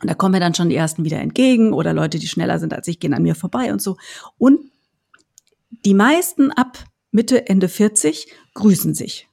Und 0.02 0.10
da 0.10 0.16
kommen 0.16 0.32
mir 0.32 0.40
dann 0.40 0.56
schon 0.56 0.70
die 0.70 0.76
ersten 0.76 1.04
wieder 1.04 1.20
entgegen 1.20 1.74
oder 1.74 1.94
Leute, 1.94 2.18
die 2.18 2.28
schneller 2.28 2.60
sind 2.60 2.74
als 2.74 2.88
ich, 2.88 3.00
gehen 3.00 3.14
an 3.14 3.24
mir 3.24 3.36
vorbei 3.36 3.72
und 3.72 3.82
so. 3.82 3.98
Und 4.38 4.72
die 5.86 5.94
meisten 5.94 6.52
ab 6.52 6.84
Mitte, 7.12 7.48
Ende 7.48 7.68
40 7.68 8.28
grüßen 8.54 8.96
sich. 8.96 9.28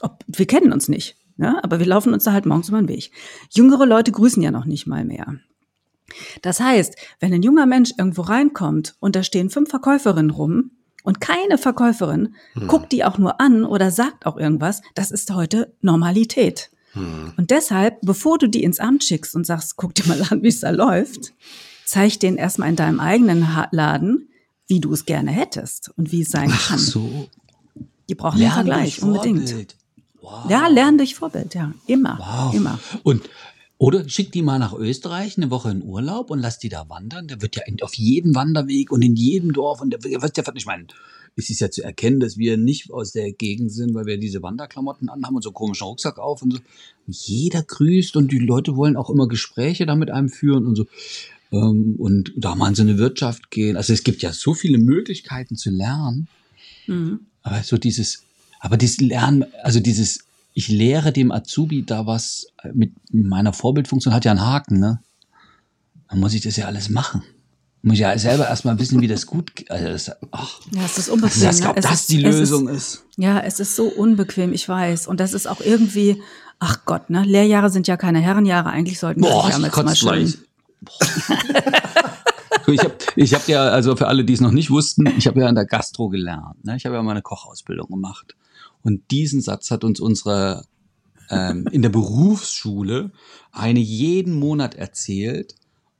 Ob, 0.00 0.24
wir 0.26 0.46
kennen 0.46 0.72
uns 0.72 0.88
nicht, 0.88 1.16
ne? 1.36 1.62
aber 1.62 1.78
wir 1.78 1.86
laufen 1.86 2.14
uns 2.14 2.24
da 2.24 2.32
halt 2.32 2.46
morgens 2.46 2.68
über 2.68 2.78
den 2.78 2.88
Weg. 2.88 3.12
Jüngere 3.50 3.86
Leute 3.86 4.10
grüßen 4.10 4.42
ja 4.42 4.50
noch 4.50 4.64
nicht 4.64 4.86
mal 4.86 5.04
mehr. 5.04 5.36
Das 6.40 6.60
heißt, 6.60 6.96
wenn 7.20 7.32
ein 7.32 7.42
junger 7.42 7.66
Mensch 7.66 7.92
irgendwo 7.96 8.22
reinkommt 8.22 8.96
und 8.98 9.14
da 9.14 9.22
stehen 9.22 9.50
fünf 9.50 9.70
Verkäuferinnen 9.70 10.30
rum 10.30 10.72
und 11.02 11.20
keine 11.20 11.58
Verkäuferin 11.58 12.34
guckt 12.68 12.92
die 12.92 13.04
auch 13.04 13.18
nur 13.18 13.40
an 13.40 13.64
oder 13.64 13.90
sagt 13.90 14.26
auch 14.26 14.36
irgendwas, 14.36 14.82
das 14.94 15.10
ist 15.10 15.32
heute 15.34 15.74
Normalität. 15.80 16.70
Und 16.94 17.50
deshalb, 17.50 18.00
bevor 18.02 18.38
du 18.38 18.48
die 18.48 18.62
ins 18.62 18.78
Amt 18.78 19.02
schickst 19.04 19.34
und 19.34 19.46
sagst, 19.46 19.76
guck 19.76 19.94
dir 19.94 20.06
mal 20.06 20.22
an, 20.28 20.42
wie 20.42 20.48
es 20.48 20.60
da 20.60 20.70
läuft, 20.70 21.32
zeig 21.86 22.20
denen 22.20 22.36
erstmal 22.36 22.68
in 22.68 22.76
deinem 22.76 23.00
eigenen 23.00 23.46
Laden, 23.70 24.28
wie 24.66 24.80
du 24.80 24.92
es 24.92 25.06
gerne 25.06 25.30
hättest 25.30 25.90
und 25.96 26.12
wie 26.12 26.22
es 26.22 26.30
sein 26.30 26.50
Ach 26.52 26.68
kann. 26.68 26.78
so. 26.78 27.28
Die 28.08 28.14
brauchen 28.14 28.34
einen 28.34 28.42
Lern 28.42 28.52
Vergleich, 28.52 28.96
durch 28.96 29.02
unbedingt. 29.02 29.76
Wow. 30.20 30.50
Ja, 30.50 30.68
lern 30.68 30.98
durch 30.98 31.14
Vorbild, 31.14 31.54
ja. 31.54 31.72
Immer. 31.86 32.18
Wow. 32.18 32.54
Immer. 32.54 32.78
Und 33.02 33.28
oder 33.82 34.08
schick 34.08 34.30
die 34.30 34.42
mal 34.42 34.60
nach 34.60 34.74
Österreich 34.74 35.36
eine 35.36 35.50
Woche 35.50 35.72
in 35.72 35.82
Urlaub 35.82 36.30
und 36.30 36.38
lass 36.38 36.60
die 36.60 36.68
da 36.68 36.88
wandern. 36.88 37.26
Der 37.26 37.42
wird 37.42 37.56
ja 37.56 37.62
auf 37.80 37.94
jedem 37.94 38.32
Wanderweg 38.32 38.92
und 38.92 39.02
in 39.02 39.16
jedem 39.16 39.52
Dorf 39.52 39.80
und 39.80 39.90
der 39.90 40.04
wird 40.04 40.36
ja, 40.36 40.44
ich 40.54 40.66
meine, 40.66 40.86
es 41.34 41.50
ist 41.50 41.58
ja 41.58 41.68
zu 41.68 41.82
erkennen, 41.82 42.20
dass 42.20 42.38
wir 42.38 42.56
nicht 42.56 42.92
aus 42.92 43.10
der 43.10 43.32
Gegend 43.32 43.72
sind, 43.72 43.92
weil 43.92 44.06
wir 44.06 44.18
diese 44.18 44.40
Wanderklamotten 44.40 45.08
anhaben 45.08 45.34
und 45.34 45.42
so 45.42 45.48
einen 45.48 45.54
komischen 45.54 45.84
Rucksack 45.84 46.20
auf 46.20 46.42
und 46.42 46.52
so. 46.52 46.58
Jeder 47.08 47.64
grüßt 47.64 48.14
und 48.14 48.30
die 48.30 48.38
Leute 48.38 48.76
wollen 48.76 48.96
auch 48.96 49.10
immer 49.10 49.26
Gespräche 49.26 49.84
da 49.84 49.96
mit 49.96 50.12
einem 50.12 50.28
führen 50.28 50.64
und 50.64 50.76
so. 50.76 50.86
Ähm, 51.50 51.96
Und 51.98 52.34
da 52.36 52.54
mal 52.54 52.68
in 52.68 52.76
so 52.76 52.82
eine 52.82 52.98
Wirtschaft 52.98 53.50
gehen. 53.50 53.76
Also 53.76 53.92
es 53.92 54.04
gibt 54.04 54.22
ja 54.22 54.32
so 54.32 54.54
viele 54.54 54.78
Möglichkeiten 54.78 55.56
zu 55.56 55.70
lernen. 55.70 56.28
Mhm. 56.86 57.26
Aber 57.42 57.64
so 57.64 57.78
dieses, 57.78 58.22
aber 58.60 58.76
dieses 58.76 59.00
Lernen, 59.00 59.44
also 59.64 59.80
dieses, 59.80 60.20
ich 60.54 60.68
lehre 60.68 61.12
dem 61.12 61.32
Azubi 61.32 61.84
da 61.84 62.06
was 62.06 62.46
mit 62.74 62.92
meiner 63.12 63.52
Vorbildfunktion 63.52 64.12
hat 64.14 64.24
ja 64.24 64.32
einen 64.32 64.40
Haken, 64.46 64.78
ne? 64.80 65.00
Dann 66.08 66.20
muss 66.20 66.34
ich 66.34 66.42
das 66.42 66.56
ja 66.56 66.66
alles 66.66 66.90
machen. 66.90 67.22
Muss 67.84 67.98
ja 67.98 68.16
selber 68.18 68.46
erstmal 68.46 68.78
wissen, 68.78 69.00
wie 69.00 69.08
das 69.08 69.26
gut 69.26 69.56
geht. 69.56 69.70
Also 69.70 69.88
das, 69.88 70.10
ach, 70.30 70.60
Ja, 70.72 70.84
es 70.84 70.98
ist 70.98 71.08
unbequem. 71.08 71.42
das, 71.42 71.60
ne? 71.60 71.70
ob 71.70 71.76
Es 71.78 71.84
das 71.84 72.00
ist- 72.02 72.10
die 72.10 72.18
Lösung 72.18 72.68
ist, 72.68 72.76
ist. 72.94 73.04
Ja, 73.16 73.40
es 73.40 73.58
ist 73.60 73.74
so 73.74 73.84
unbequem, 73.88 74.52
ich 74.52 74.68
weiß. 74.68 75.08
Und 75.08 75.18
das 75.20 75.32
ist 75.32 75.46
auch 75.48 75.60
irgendwie, 75.60 76.22
ach 76.60 76.84
Gott, 76.84 77.10
ne? 77.10 77.24
Lehrjahre 77.24 77.70
sind 77.70 77.88
ja 77.88 77.96
keine 77.96 78.20
Herrenjahre. 78.20 78.70
Eigentlich 78.70 78.98
sollten 79.00 79.22
wir 79.22 79.30
Boah, 79.30 79.48
das 79.50 79.58
ja 79.58 79.66
ich 79.66 79.76
mal 79.76 79.94
gleich. 79.94 80.38
Ich 82.68 82.80
habe 82.80 82.94
ich 83.16 83.34
hab 83.34 83.48
ja, 83.48 83.64
also 83.64 83.96
für 83.96 84.06
alle, 84.06 84.24
die 84.24 84.34
es 84.34 84.40
noch 84.40 84.52
nicht 84.52 84.70
wussten, 84.70 85.06
ich 85.18 85.26
habe 85.26 85.40
ja 85.40 85.46
an 85.48 85.54
der 85.56 85.64
Gastro 85.64 86.08
gelernt. 86.08 86.64
Ne? 86.64 86.76
Ich 86.76 86.86
habe 86.86 86.94
ja 86.94 87.02
meine 87.02 87.20
Kochausbildung 87.22 87.88
gemacht. 87.88 88.36
Und 88.82 89.10
diesen 89.10 89.40
Satz 89.40 89.70
hat 89.70 89.84
uns 89.84 90.00
unsere 90.00 90.64
ähm, 91.30 91.66
in 91.72 91.82
der 91.82 91.88
Berufsschule 91.88 93.10
eine 93.50 93.80
jeden 93.80 94.34
Monat 94.34 94.74
erzählt. 94.74 95.54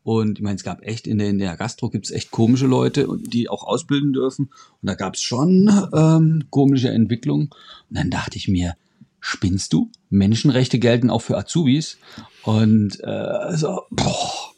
Und 0.04 0.38
ich 0.38 0.42
meine, 0.42 0.56
es 0.56 0.64
gab 0.64 0.82
echt 0.82 1.06
in 1.06 1.18
der, 1.18 1.28
in 1.30 1.38
der 1.38 1.56
Gastro 1.56 1.88
gibt 1.88 2.06
es 2.06 2.10
echt 2.10 2.32
komische 2.32 2.66
Leute, 2.66 3.06
die 3.20 3.48
auch 3.48 3.62
ausbilden 3.64 4.12
dürfen. 4.12 4.46
Und 4.46 4.88
da 4.88 4.94
gab 4.94 5.14
es 5.14 5.22
schon 5.22 5.70
ähm, 5.94 6.44
komische 6.50 6.90
Entwicklungen. 6.90 7.50
Und 7.88 7.98
dann 7.98 8.10
dachte 8.10 8.36
ich 8.36 8.48
mir, 8.48 8.74
spinnst 9.20 9.72
du? 9.72 9.90
Menschenrechte 10.10 10.80
gelten 10.80 11.08
auch 11.08 11.22
für 11.22 11.38
Azubis. 11.38 11.98
Und 12.42 12.98
äh, 13.04 13.56
so, 13.56 13.82
boah, 13.90 14.52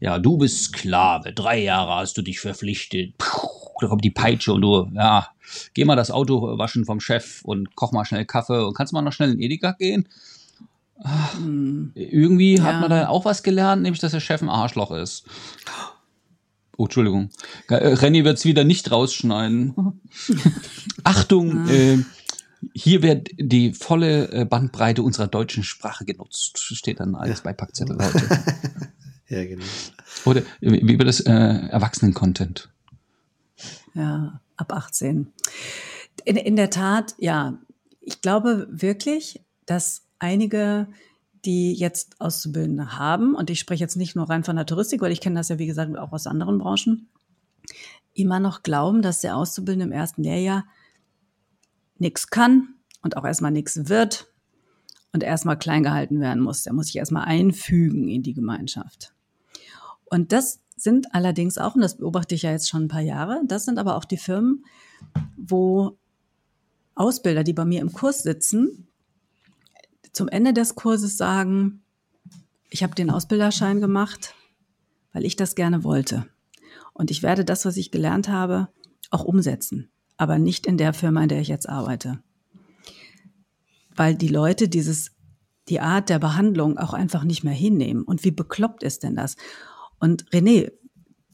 ja, 0.00 0.18
du 0.18 0.38
bist 0.38 0.64
Sklave. 0.64 1.34
Drei 1.34 1.62
Jahre 1.62 1.96
hast 1.96 2.16
du 2.16 2.22
dich 2.22 2.40
verpflichtet. 2.40 3.18
Puh, 3.18 3.49
da 3.80 3.88
kommt 3.88 4.04
die 4.04 4.10
Peitsche 4.10 4.52
und 4.52 4.62
du, 4.62 4.88
ja, 4.94 5.28
geh 5.74 5.84
mal 5.84 5.96
das 5.96 6.10
Auto 6.10 6.58
waschen 6.58 6.84
vom 6.84 7.00
Chef 7.00 7.42
und 7.44 7.74
koch 7.76 7.92
mal 7.92 8.04
schnell 8.04 8.24
Kaffee 8.24 8.64
und 8.64 8.74
kannst 8.74 8.92
mal 8.92 9.02
noch 9.02 9.12
schnell 9.12 9.32
in 9.32 9.40
Edeka 9.40 9.72
gehen. 9.72 10.08
Ach, 11.02 11.34
irgendwie 11.94 12.60
hat 12.60 12.74
Ja. 12.74 12.80
man 12.80 12.90
da 12.90 13.08
auch 13.08 13.24
was 13.24 13.42
gelernt, 13.42 13.82
nämlich, 13.82 14.00
dass 14.00 14.12
der 14.12 14.20
Chef 14.20 14.42
ein 14.42 14.50
Arschloch 14.50 14.90
ist. 14.90 15.24
Oh, 16.76 16.84
Entschuldigung. 16.84 17.30
Äh, 17.68 17.74
Renny 17.74 18.24
wird's 18.24 18.44
wieder 18.44 18.64
nicht 18.64 18.90
rausschneiden. 18.90 19.74
Achtung, 21.04 21.68
äh, 21.68 21.98
hier 22.74 23.02
wird 23.02 23.28
die 23.38 23.72
volle 23.72 24.30
äh, 24.32 24.44
Bandbreite 24.44 25.02
unserer 25.02 25.26
deutschen 25.26 25.62
Sprache 25.62 26.04
genutzt. 26.04 26.58
Steht 26.58 27.00
dann 27.00 27.14
als 27.14 27.40
Beipackzettel 27.42 27.96
heute. 27.98 28.28
Ja, 29.32 29.44
genau. 29.44 29.64
Oder 30.24 30.42
wie 30.60 30.80
wie 30.88 30.98
wird 30.98 31.06
das 31.06 31.20
äh, 31.20 31.30
Erwachsenen-Content? 31.30 32.68
Ja, 33.94 34.40
ab 34.56 34.72
18. 34.72 35.32
In, 36.24 36.36
in 36.36 36.56
der 36.56 36.70
Tat, 36.70 37.14
ja, 37.18 37.58
ich 38.00 38.20
glaube 38.20 38.68
wirklich, 38.70 39.44
dass 39.66 40.06
einige, 40.18 40.88
die 41.44 41.72
jetzt 41.72 42.20
Auszubildende 42.20 42.98
haben, 42.98 43.34
und 43.34 43.50
ich 43.50 43.58
spreche 43.58 43.82
jetzt 43.82 43.96
nicht 43.96 44.16
nur 44.16 44.28
rein 44.28 44.44
von 44.44 44.56
der 44.56 44.66
Touristik, 44.66 45.00
weil 45.00 45.12
ich 45.12 45.20
kenne 45.20 45.38
das 45.40 45.48
ja, 45.48 45.58
wie 45.58 45.66
gesagt, 45.66 45.96
auch 45.96 46.12
aus 46.12 46.26
anderen 46.26 46.58
Branchen, 46.58 47.08
immer 48.14 48.40
noch 48.40 48.62
glauben, 48.62 49.02
dass 49.02 49.20
der 49.20 49.36
Auszubildende 49.36 49.86
im 49.86 49.92
ersten 49.92 50.22
Lehrjahr 50.22 50.64
nichts 51.98 52.28
kann 52.28 52.74
und 53.02 53.16
auch 53.16 53.24
erstmal 53.24 53.50
nichts 53.50 53.88
wird 53.88 54.28
und 55.12 55.22
erstmal 55.22 55.58
klein 55.58 55.82
gehalten 55.82 56.20
werden 56.20 56.42
muss. 56.42 56.62
Der 56.62 56.72
muss 56.72 56.86
sich 56.86 56.96
erstmal 56.96 57.24
einfügen 57.24 58.08
in 58.08 58.22
die 58.22 58.34
Gemeinschaft. 58.34 59.14
Und 60.04 60.32
das 60.32 60.60
sind 60.82 61.14
allerdings 61.14 61.58
auch, 61.58 61.74
und 61.74 61.80
das 61.80 61.96
beobachte 61.96 62.34
ich 62.34 62.42
ja 62.42 62.50
jetzt 62.50 62.68
schon 62.68 62.84
ein 62.84 62.88
paar 62.88 63.00
Jahre, 63.00 63.40
das 63.46 63.64
sind 63.64 63.78
aber 63.78 63.96
auch 63.96 64.04
die 64.04 64.16
Firmen, 64.16 64.64
wo 65.36 65.98
Ausbilder, 66.94 67.44
die 67.44 67.52
bei 67.52 67.64
mir 67.64 67.80
im 67.80 67.92
Kurs 67.92 68.22
sitzen, 68.22 68.88
zum 70.12 70.28
Ende 70.28 70.52
des 70.52 70.74
Kurses 70.74 71.16
sagen, 71.16 71.82
ich 72.68 72.82
habe 72.82 72.94
den 72.94 73.10
Ausbilderschein 73.10 73.80
gemacht, 73.80 74.34
weil 75.12 75.24
ich 75.24 75.36
das 75.36 75.54
gerne 75.54 75.84
wollte. 75.84 76.26
Und 76.92 77.10
ich 77.10 77.22
werde 77.22 77.44
das, 77.44 77.64
was 77.64 77.76
ich 77.76 77.90
gelernt 77.90 78.28
habe, 78.28 78.68
auch 79.10 79.24
umsetzen. 79.24 79.90
Aber 80.16 80.38
nicht 80.38 80.66
in 80.66 80.76
der 80.76 80.92
Firma, 80.92 81.22
in 81.22 81.28
der 81.28 81.40
ich 81.40 81.48
jetzt 81.48 81.68
arbeite. 81.68 82.22
Weil 83.96 84.14
die 84.14 84.28
Leute 84.28 84.68
dieses, 84.68 85.12
die 85.68 85.80
Art 85.80 86.08
der 86.08 86.18
Behandlung 86.18 86.78
auch 86.78 86.92
einfach 86.92 87.24
nicht 87.24 87.42
mehr 87.42 87.54
hinnehmen. 87.54 88.02
Und 88.02 88.24
wie 88.24 88.30
bekloppt 88.30 88.82
ist 88.82 89.02
denn 89.02 89.16
das? 89.16 89.36
Und 90.00 90.28
René, 90.30 90.72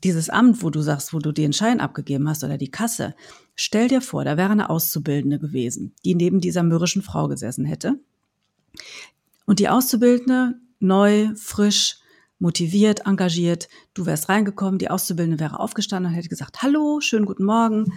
dieses 0.04 0.28
Amt, 0.28 0.62
wo 0.62 0.70
du 0.70 0.82
sagst, 0.82 1.14
wo 1.14 1.18
du 1.18 1.32
den 1.32 1.52
Schein 1.52 1.80
abgegeben 1.80 2.28
hast 2.28 2.44
oder 2.44 2.58
die 2.58 2.70
Kasse, 2.70 3.14
stell 3.54 3.88
dir 3.88 4.02
vor, 4.02 4.24
da 4.24 4.36
wäre 4.36 4.50
eine 4.50 4.68
Auszubildende 4.68 5.38
gewesen, 5.38 5.94
die 6.04 6.14
neben 6.14 6.40
dieser 6.40 6.62
mürrischen 6.62 7.02
Frau 7.02 7.28
gesessen 7.28 7.64
hätte. 7.64 7.98
Und 9.46 9.58
die 9.58 9.68
Auszubildende, 9.68 10.54
neu, 10.80 11.30
frisch, 11.36 11.98
motiviert, 12.38 13.06
engagiert, 13.06 13.68
du 13.94 14.04
wärst 14.04 14.28
reingekommen, 14.28 14.78
die 14.78 14.90
Auszubildende 14.90 15.40
wäre 15.40 15.58
aufgestanden 15.58 16.12
und 16.12 16.16
hätte 16.16 16.28
gesagt, 16.28 16.62
hallo, 16.62 17.00
schönen 17.00 17.24
guten 17.24 17.44
Morgen, 17.44 17.92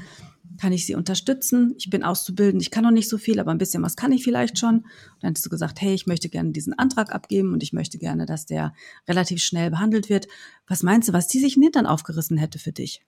kann 0.57 0.73
ich 0.73 0.85
Sie 0.85 0.95
unterstützen? 0.95 1.75
Ich 1.77 1.89
bin 1.89 2.03
auszubildend, 2.03 2.61
ich 2.61 2.71
kann 2.71 2.83
noch 2.83 2.91
nicht 2.91 3.07
so 3.07 3.17
viel, 3.17 3.39
aber 3.39 3.51
ein 3.51 3.57
bisschen 3.57 3.83
was 3.83 3.95
kann 3.95 4.11
ich 4.11 4.23
vielleicht 4.23 4.57
schon. 4.59 4.75
Und 4.79 4.85
dann 5.21 5.29
hättest 5.29 5.45
du 5.45 5.49
gesagt, 5.49 5.79
hey, 5.81 5.93
ich 5.93 6.07
möchte 6.07 6.27
gerne 6.29 6.51
diesen 6.51 6.73
Antrag 6.77 7.13
abgeben 7.13 7.53
und 7.53 7.63
ich 7.63 7.71
möchte 7.71 7.97
gerne, 7.97 8.25
dass 8.25 8.45
der 8.45 8.73
relativ 9.07 9.41
schnell 9.41 9.69
behandelt 9.69 10.09
wird. 10.09 10.27
Was 10.67 10.83
meinst 10.83 11.07
du, 11.09 11.13
was 11.13 11.27
die 11.27 11.39
sich 11.39 11.55
in 11.55 11.61
den 11.61 11.67
Hintern 11.67 11.85
aufgerissen 11.85 12.37
hätte 12.37 12.59
für 12.59 12.71
dich? 12.71 13.01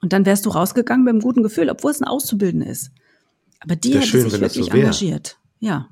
Und 0.00 0.12
dann 0.12 0.24
wärst 0.24 0.46
du 0.46 0.50
rausgegangen 0.50 1.04
mit 1.04 1.10
einem 1.12 1.20
guten 1.20 1.42
Gefühl, 1.42 1.68
obwohl 1.68 1.90
es 1.90 2.00
ein 2.00 2.08
Auszubildende 2.08 2.66
ist. 2.66 2.90
Aber 3.60 3.76
die 3.76 3.94
hätte 3.94 4.06
schön, 4.06 4.22
sich 4.22 4.32
so 4.32 4.40
wirklich 4.40 4.72
wär. 4.72 4.80
engagiert. 4.80 5.38
Ja, 5.60 5.88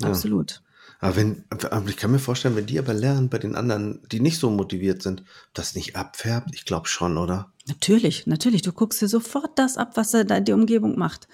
Ja. 0.00 0.08
absolut. 0.08 0.62
Aber 1.04 1.16
wenn, 1.16 1.44
aber 1.50 1.86
ich 1.90 1.98
kann 1.98 2.12
mir 2.12 2.18
vorstellen, 2.18 2.56
wenn 2.56 2.64
die 2.64 2.78
aber 2.78 2.94
lernen 2.94 3.28
bei 3.28 3.36
den 3.36 3.56
anderen, 3.56 4.00
die 4.10 4.20
nicht 4.20 4.38
so 4.38 4.48
motiviert 4.48 5.02
sind, 5.02 5.22
das 5.52 5.74
nicht 5.74 5.96
abfärbt, 5.96 6.54
ich 6.54 6.64
glaube 6.64 6.88
schon, 6.88 7.18
oder? 7.18 7.52
Natürlich, 7.66 8.26
natürlich. 8.26 8.62
Du 8.62 8.72
guckst 8.72 9.02
dir 9.02 9.08
sofort 9.08 9.58
das 9.58 9.76
ab, 9.76 9.98
was 9.98 10.12
die 10.12 10.52
Umgebung 10.52 10.96
macht. 10.98 11.28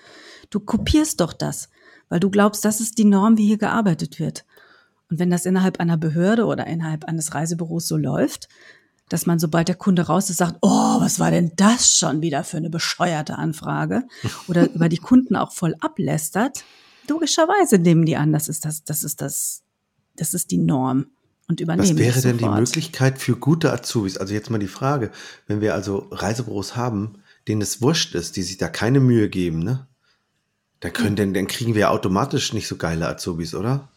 Du 0.51 0.59
kopierst 0.59 1.21
doch 1.21 1.33
das, 1.33 1.69
weil 2.09 2.19
du 2.19 2.31
glaubst, 2.31 2.65
das 2.65 2.81
ist 2.81 2.99
die 2.99 3.05
Norm, 3.05 3.39
wie 3.39 3.47
hier 3.47 3.59
gearbeitet 3.59 4.19
wird. 4.19 4.45
Und 5.09 5.21
wenn 5.21 5.31
das 5.31 5.47
innerhalb 5.47 5.79
einer 5.79 5.97
Behörde 5.97 6.47
oder 6.47 6.67
innerhalb 6.67 7.05
eines 7.05 7.33
Reisebüros 7.33 7.87
so 7.87 7.97
läuft, 7.97 8.49
dass 9.09 9.25
man, 9.27 9.39
sobald 9.39 9.69
der 9.69 9.77
Kunde 9.77 10.03
raus 10.03 10.31
ist, 10.31 10.39
sagt, 10.39 10.57
oh, 10.63 11.01
was 11.01 11.21
war 11.21 11.31
denn 11.31 11.53
das 11.55 11.97
schon 11.97 12.23
wieder 12.23 12.43
für 12.43 12.57
eine 12.57 12.71
bescheuerte 12.71 13.39
Anfrage? 13.39 14.03
Oder 14.49 14.69
über 14.75 14.89
die 14.89 14.99
Kunden 14.99 15.37
auch 15.37 15.53
voll 15.53 15.77
ablästert, 15.79 16.65
logischerweise 17.09 17.79
nehmen 17.79 18.07
die 18.07 18.17
an, 18.17 18.33
das 18.33 18.49
ist 18.49 18.65
das, 18.65 18.85
das 18.85 19.03
ist 19.03 19.21
das, 19.21 19.63
das 20.17 20.35
ist 20.35 20.51
die 20.51 20.59
Norm. 20.59 21.07
Und 21.49 21.61
übernehmen 21.61 21.89
Was 21.89 21.99
wäre 21.99 22.21
denn 22.21 22.39
die. 22.39 22.49
Möglichkeit 22.49 23.19
für 23.19 23.35
gute 23.35 23.73
Azubis? 23.73 24.17
Also 24.17 24.35
jetzt 24.35 24.51
mal 24.51 24.59
die 24.59 24.69
Frage, 24.69 25.11
wenn 25.49 25.61
wir 25.61 25.75
also 25.75 26.07
Reisebüros 26.13 26.77
haben, 26.77 27.19
denen 27.49 27.61
es 27.61 27.83
wurscht 27.83 28.15
ist, 28.15 28.37
die 28.37 28.43
sich 28.43 28.57
da 28.57 28.69
keine 28.69 29.01
Mühe 29.01 29.29
geben, 29.29 29.59
ne? 29.59 29.87
Dann 30.79 30.93
können, 30.93 31.17
denn, 31.17 31.35
dann 31.35 31.47
kriegen 31.47 31.75
wir 31.75 31.91
automatisch 31.91 32.53
nicht 32.53 32.69
so 32.69 32.77
geile 32.77 33.09
Azubis, 33.09 33.55
oder? 33.55 33.89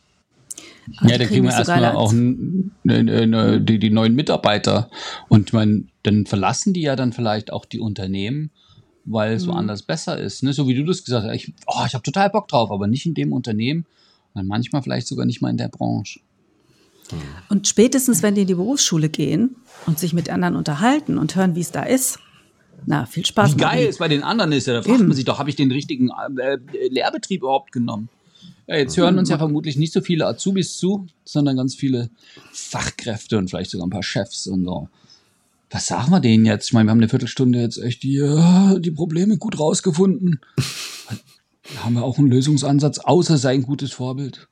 Aber 0.97 1.09
ja, 1.09 1.17
die 1.17 1.19
dann 1.19 1.27
kriegen 1.27 1.45
wir 1.45 1.51
erstmal 1.51 1.95
auch 1.95 2.11
ne, 2.11 2.71
ne, 2.83 3.27
ne, 3.27 3.61
die, 3.61 3.79
die 3.79 3.89
neuen 3.89 4.15
Mitarbeiter. 4.15 4.89
Und 5.29 5.49
ich 5.49 5.53
meine, 5.53 5.85
dann 6.03 6.25
verlassen 6.25 6.73
die 6.73 6.81
ja 6.81 6.95
dann 6.95 7.13
vielleicht 7.13 7.53
auch 7.53 7.65
die 7.65 7.79
Unternehmen, 7.79 8.51
weil 9.05 9.33
es 9.33 9.47
woanders 9.47 9.83
besser 9.83 10.17
ist. 10.17 10.43
Ne? 10.43 10.53
So 10.53 10.67
wie 10.67 10.75
du 10.75 10.83
das 10.83 11.03
gesagt 11.03 11.25
hast, 11.25 11.35
ich, 11.35 11.53
oh, 11.67 11.83
ich 11.85 11.93
habe 11.93 12.03
total 12.03 12.29
Bock 12.29 12.47
drauf, 12.47 12.71
aber 12.71 12.87
nicht 12.87 13.05
in 13.05 13.13
dem 13.13 13.33
Unternehmen. 13.33 13.85
Und 14.33 14.41
dann 14.41 14.47
manchmal 14.47 14.81
vielleicht 14.81 15.07
sogar 15.07 15.25
nicht 15.25 15.41
mal 15.41 15.49
in 15.49 15.57
der 15.57 15.69
Branche. 15.69 16.19
Und 17.49 17.67
spätestens, 17.67 18.23
wenn 18.23 18.33
die 18.33 18.41
in 18.41 18.47
die 18.47 18.55
Berufsschule 18.55 19.09
gehen 19.09 19.55
und 19.85 19.99
sich 19.99 20.13
mit 20.13 20.29
anderen 20.29 20.55
unterhalten 20.55 21.17
und 21.17 21.35
hören, 21.35 21.55
wie 21.55 21.61
es 21.61 21.71
da 21.71 21.83
ist, 21.83 22.19
na, 22.85 23.05
viel 23.05 23.25
Spaß. 23.25 23.53
Wie 23.53 23.61
geil 23.61 23.87
es 23.87 23.97
bei 23.97 24.07
den 24.07 24.23
anderen 24.23 24.51
ist, 24.51 24.67
ja, 24.67 24.73
da 24.73 24.81
fragt 24.81 24.99
Eben. 24.99 25.07
man 25.07 25.15
sich 25.15 25.25
doch, 25.25 25.39
habe 25.39 25.49
ich 25.49 25.55
den 25.55 25.71
richtigen 25.71 26.09
äh, 26.37 26.57
Lehrbetrieb 26.89 27.41
überhaupt 27.41 27.71
genommen? 27.71 28.09
Ja, 28.67 28.77
jetzt 28.77 28.97
hören 28.97 29.17
uns 29.19 29.29
ja 29.29 29.37
vermutlich 29.37 29.77
nicht 29.77 29.93
so 29.93 30.01
viele 30.01 30.25
Azubis 30.25 30.77
zu, 30.77 31.07
sondern 31.25 31.57
ganz 31.57 31.75
viele 31.75 32.09
Fachkräfte 32.51 33.37
und 33.37 33.49
vielleicht 33.49 33.71
sogar 33.71 33.87
ein 33.87 33.89
paar 33.89 34.03
Chefs 34.03 34.47
und 34.47 34.63
so. 34.63 34.87
Was 35.73 35.87
sagen 35.87 36.11
wir 36.11 36.19
denen 36.19 36.45
jetzt? 36.45 36.67
Ich 36.67 36.73
meine, 36.73 36.85
wir 36.87 36.91
haben 36.91 36.99
eine 36.99 37.09
Viertelstunde 37.09 37.59
jetzt 37.59 37.77
echt 37.79 38.03
die, 38.03 38.17
äh, 38.17 38.79
die 38.79 38.91
Probleme 38.91 39.37
gut 39.37 39.59
rausgefunden. 39.59 40.39
Da 41.73 41.83
haben 41.83 41.95
wir 41.95 42.03
auch 42.03 42.19
einen 42.19 42.27
Lösungsansatz, 42.27 42.99
außer 42.99 43.37
sein 43.37 43.63
gutes 43.63 43.91
Vorbild. 43.91 44.47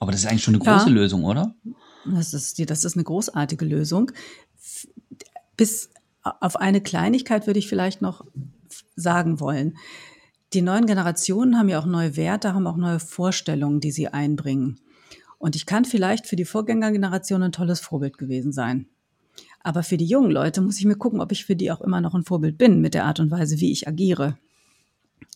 Aber 0.00 0.12
das 0.12 0.22
ist 0.22 0.26
eigentlich 0.26 0.44
schon 0.44 0.54
eine 0.54 0.64
Ja. 0.64 0.78
große 0.78 0.90
Lösung, 0.90 1.24
oder? 1.24 1.54
Das 2.06 2.32
ist, 2.32 2.56
die, 2.58 2.64
das 2.66 2.84
ist 2.84 2.94
eine 2.96 3.04
großartige 3.04 3.64
Lösung. 3.66 4.10
Bis 5.56 5.90
auf 6.22 6.56
eine 6.56 6.80
Kleinigkeit 6.80 7.46
würde 7.46 7.58
ich 7.58 7.68
vielleicht 7.68 8.00
noch 8.00 8.24
sagen 8.96 9.40
wollen. 9.40 9.76
Die 10.54 10.62
neuen 10.62 10.86
Generationen 10.86 11.58
haben 11.58 11.68
ja 11.68 11.80
auch 11.80 11.86
neue 11.86 12.16
Werte, 12.16 12.54
haben 12.54 12.66
auch 12.66 12.76
neue 12.76 12.98
Vorstellungen, 12.98 13.80
die 13.80 13.90
sie 13.90 14.08
einbringen. 14.08 14.80
Und 15.38 15.54
ich 15.56 15.66
kann 15.66 15.84
vielleicht 15.84 16.26
für 16.26 16.36
die 16.36 16.44
Vorgängergeneration 16.44 17.42
ein 17.42 17.52
tolles 17.52 17.80
Vorbild 17.80 18.16
gewesen 18.16 18.52
sein. 18.52 18.86
Aber 19.62 19.82
für 19.82 19.96
die 19.96 20.06
jungen 20.06 20.30
Leute 20.30 20.60
muss 20.60 20.78
ich 20.78 20.84
mir 20.84 20.96
gucken, 20.96 21.20
ob 21.20 21.32
ich 21.32 21.44
für 21.44 21.56
die 21.56 21.70
auch 21.70 21.80
immer 21.80 22.00
noch 22.00 22.14
ein 22.14 22.24
Vorbild 22.24 22.58
bin 22.58 22.80
mit 22.80 22.94
der 22.94 23.04
Art 23.04 23.20
und 23.20 23.30
Weise, 23.30 23.60
wie 23.60 23.72
ich 23.72 23.86
agiere. 23.86 24.36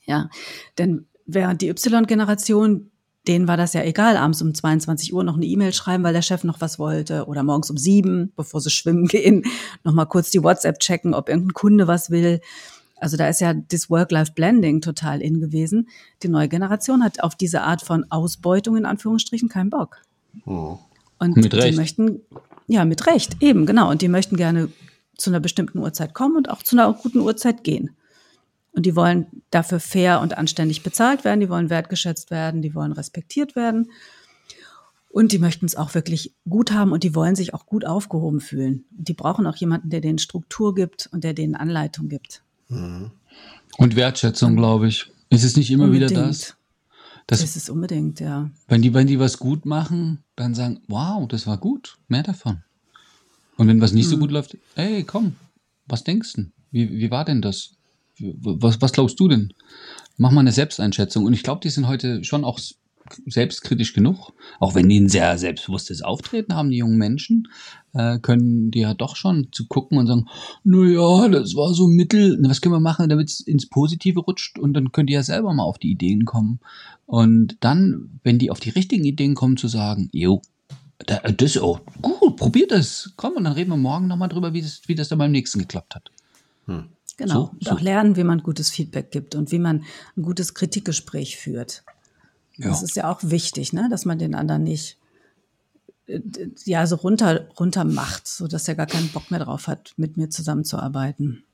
Ja, 0.04 0.30
denn 0.78 1.06
während 1.26 1.62
die 1.62 1.68
Y-Generation, 1.68 2.90
denen 3.26 3.49
war 3.49 3.56
das 3.56 3.73
ja 3.73 3.83
egal, 3.83 4.16
abends 4.16 4.40
um 4.42 4.54
22 4.54 5.12
Uhr 5.12 5.25
noch 5.25 5.37
eine 5.37 5.47
E-Mail 5.47 5.73
schreiben, 5.73 6.04
weil 6.04 6.12
der 6.12 6.23
Chef 6.23 6.45
noch 6.45 6.61
was 6.61 6.78
wollte 6.78 7.26
oder 7.26 7.42
morgens 7.42 7.71
um 7.71 7.76
sieben, 7.76 8.33
bevor 8.37 8.61
sie 8.61 8.71
schwimmen 8.71 9.06
gehen, 9.09 9.45
noch 9.85 9.92
mal 9.92 10.06
kurz 10.06 10.30
die 10.30 10.42
WhatsApp 10.42 10.78
checken, 10.78 11.14
ob 11.14 11.28
irgendein 11.28 11.54
Kunde 11.54 11.87
was 11.87 12.11
will. 12.11 12.40
Also 12.99 13.16
da 13.16 13.28
ist 13.28 13.40
ja 13.40 13.52
das 13.52 13.90
Work-Life-Blending 13.90 14.80
total 14.80 15.21
in 15.21 15.40
gewesen. 15.40 15.88
Die 16.23 16.28
neue 16.28 16.49
Generation 16.49 17.04
hat 17.04 17.23
auf 17.23 17.35
diese 17.35 17.62
Art 17.62 17.83
von 17.83 18.11
Ausbeutung 18.11 18.76
in 18.76 18.87
Anführungsstrichen 18.87 19.49
keinen 19.49 19.71
Bock. 19.71 19.99
Oh. 20.47 20.78
Und 21.18 21.37
Mit 21.37 21.52
die 21.52 21.56
Recht. 21.56 21.76
möchten, 21.76 22.21
ja, 22.67 22.85
mit 22.85 23.07
Recht, 23.07 23.37
eben, 23.41 23.67
genau. 23.67 23.91
Und 23.91 24.03
die 24.03 24.09
möchten 24.09 24.37
gerne 24.37 24.69
zu 25.17 25.31
einer 25.31 25.41
bestimmten 25.41 25.79
Uhrzeit 25.79 26.15
kommen 26.15 26.37
und 26.37 26.51
auch 26.51 26.63
zu 26.63 26.77
einer 26.77 26.93
guten 26.93 27.21
Uhrzeit 27.21 27.65
gehen. 27.65 27.91
Und 28.73 28.85
die 28.85 28.95
wollen 28.95 29.27
dafür 29.51 29.81
fair 29.81 30.21
und 30.21 30.37
anständig 30.37 30.83
bezahlt 30.83 31.25
werden, 31.25 31.41
die 31.41 31.49
wollen 31.49 31.71
wertgeschätzt 31.71 32.31
werden, 32.31 32.61
die 32.61 32.75
wollen 32.75 32.93
respektiert 32.93 33.57
werden. 33.57 33.91
Und 35.09 35.33
die 35.33 35.39
möchten 35.39 35.65
es 35.65 35.77
auch 35.77 35.95
wirklich 35.95 36.35
gut 36.47 36.73
haben 36.73 36.93
und 36.93 37.03
die 37.03 37.15
wollen 37.15 37.37
sich 37.37 37.55
auch 37.55 37.65
gut 37.65 37.87
aufgehoben 37.87 38.41
fühlen. 38.41 38.85
Und 38.99 39.09
die 39.09 39.15
brauchen 39.15 39.47
auch 39.47 39.57
jemanden, 39.57 39.89
der 39.89 40.03
denen 40.03 40.19
Struktur 40.19 40.75
gibt 40.75 41.09
und 41.11 41.25
der 41.25 41.33
denen 41.33 41.55
Anleitung 41.55 42.11
gibt. 42.11 42.43
Und 43.79 43.97
Wertschätzung, 43.97 44.57
glaube 44.57 44.89
ich. 44.89 45.11
Ist 45.31 45.45
es 45.45 45.57
nicht 45.57 45.71
immer 45.71 45.91
wieder 45.91 46.09
das? 46.09 46.57
Das 47.26 47.40
Das, 47.40 47.50
ist 47.50 47.56
es 47.56 47.71
unbedingt, 47.71 48.21
ja. 48.21 48.50
wenn 48.68 48.83
die, 48.83 48.95
wenn 48.95 49.06
die 49.06 49.18
was 49.18 49.38
gut 49.38 49.66
machen, 49.66 50.23
dann 50.37 50.54
sagen, 50.54 50.80
wow, 50.87 51.26
das 51.26 51.47
war 51.47 51.59
gut, 51.59 51.99
mehr 52.09 52.23
davon. 52.23 52.62
Und 53.56 53.68
wenn 53.68 53.80
was 53.80 53.92
nicht 53.92 54.09
so 54.09 54.18
gut 54.18 54.30
läuft, 54.30 54.56
ey, 54.76 55.02
komm, 55.02 55.35
was 55.87 56.04
denkst 56.04 56.35
du? 56.35 56.47
Wie, 56.71 56.90
wie 56.90 57.11
war 57.11 57.25
denn 57.25 57.42
das? 57.42 57.71
Was, 58.18 58.80
was 58.80 58.92
glaubst 58.92 59.18
du 59.18 59.28
denn? 59.28 59.52
Mach 60.16 60.30
mal 60.30 60.40
eine 60.40 60.52
Selbsteinschätzung. 60.52 61.25
Und 61.25 61.33
ich 61.33 61.42
glaube, 61.42 61.61
die 61.62 61.71
sind 61.71 61.87
heute 61.87 62.23
schon 62.25 62.45
auch 62.45 62.59
selbstkritisch 63.27 63.93
genug. 63.93 64.33
Auch 64.61 64.75
wenn 64.75 64.89
die 64.89 65.01
ein 65.01 65.09
sehr 65.09 65.37
selbstbewusstes 65.39 66.03
Auftreten 66.03 66.55
haben, 66.55 66.71
die 66.71 66.79
jungen 66.79 66.99
Menschen, 66.99 67.49
äh, 67.95 68.19
können 68.19 68.71
die 68.71 68.81
ja 68.81 68.95
doch 68.95 69.17
schon 69.17 69.49
zu 69.53 69.67
gucken 69.67 69.99
und 69.99 70.07
sagen, 70.07 70.27
na 70.65 70.85
ja, 70.85 71.29
das 71.29 71.55
war 71.55 71.75
so 71.75 71.87
mittel, 71.87 72.39
was 72.43 72.61
können 72.61 72.75
wir 72.75 72.81
machen, 72.81 73.09
damit 73.09 73.29
es 73.29 73.41
ins 73.41 73.69
Positive 73.69 74.21
rutscht? 74.21 74.59
Und 74.59 74.75
dann 74.75 74.93
können 74.93 75.07
die 75.07 75.15
ja 75.15 75.23
selber 75.23 75.53
mal 75.55 75.65
auf 75.65 75.79
die 75.79 75.91
Ideen 75.91 76.25
kommen. 76.25 76.61
Und 77.07 77.57
dann, 77.61 78.21
wenn 78.23 78.39
die 78.39 78.51
auf 78.51 78.61
die 78.61 78.71
richtigen 78.71 79.05
Ideen 79.05 79.35
kommen, 79.35 79.57
zu 79.57 79.69
sagen, 79.69 80.09
jo, 80.13 80.43
da, 80.99 81.19
das 81.19 81.57
ist 81.57 81.63
auch 81.63 81.81
gut, 82.03 82.37
probiert 82.37 82.73
das. 82.73 83.13
Komm, 83.17 83.35
und 83.35 83.45
dann 83.45 83.53
reden 83.53 83.71
wir 83.71 83.77
morgen 83.77 84.07
nochmal 84.07 84.29
drüber, 84.29 84.53
wie 84.55 84.63
das, 84.63 84.83
wie 84.87 84.95
das 84.95 85.09
dann 85.09 85.19
beim 85.19 85.31
nächsten 85.31 85.59
geklappt 85.59 85.95
hat. 85.95 86.11
Genau. 87.17 87.35
So, 87.35 87.51
und 87.53 87.65
so. 87.65 87.71
auch 87.73 87.81
lernen, 87.81 88.17
wie 88.17 88.25
man 88.25 88.43
gutes 88.43 88.71
Feedback 88.71 89.11
gibt 89.11 89.35
und 89.35 89.51
wie 89.53 89.59
man 89.59 89.85
ein 90.17 90.23
gutes 90.23 90.55
Kritikgespräch 90.55 91.37
führt. 91.37 91.83
Ja. 92.59 92.69
Das 92.69 92.83
ist 92.83 92.97
ja 92.97 93.11
auch 93.11 93.21
wichtig, 93.23 93.73
ne? 93.73 93.89
dass 93.91 94.05
man 94.05 94.19
den 94.19 94.35
anderen 94.35 94.65
nicht 94.65 94.97
äh, 96.07 96.21
ja 96.65 96.87
so 96.87 96.97
runter, 96.97 97.49
runter 97.59 97.85
macht, 97.85 98.27
so 98.27 98.47
dass 98.47 98.69
er 98.69 98.75
gar 98.75 98.87
keinen 98.87 99.09
Bock 99.11 99.31
mehr 99.31 99.41
drauf 99.41 99.67
hat, 99.67 99.93
mit 99.97 100.17
mir 100.17 100.31
zusammenzuarbeiten. 100.31 101.45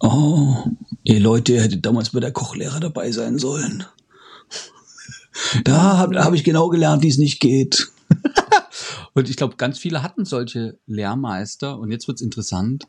Oh, 0.00 0.64
ihr 1.02 1.20
Leute, 1.20 1.54
ihr 1.54 1.62
hättet 1.62 1.84
damals 1.84 2.10
bei 2.10 2.20
der 2.20 2.32
Kochlehrer 2.32 2.80
dabei 2.80 3.10
sein 3.10 3.38
sollen. 3.38 3.84
Da 5.64 5.96
habe 5.98 6.22
hab 6.22 6.34
ich 6.34 6.44
genau 6.44 6.68
gelernt, 6.68 7.02
wie 7.02 7.08
es 7.08 7.18
nicht 7.18 7.40
geht. 7.40 7.88
und 9.14 9.28
ich 9.28 9.36
glaube, 9.36 9.56
ganz 9.56 9.78
viele 9.78 10.02
hatten 10.02 10.24
solche 10.24 10.78
Lehrmeister. 10.86 11.78
Und 11.78 11.90
jetzt 11.90 12.06
wird's 12.06 12.22
interessant. 12.22 12.86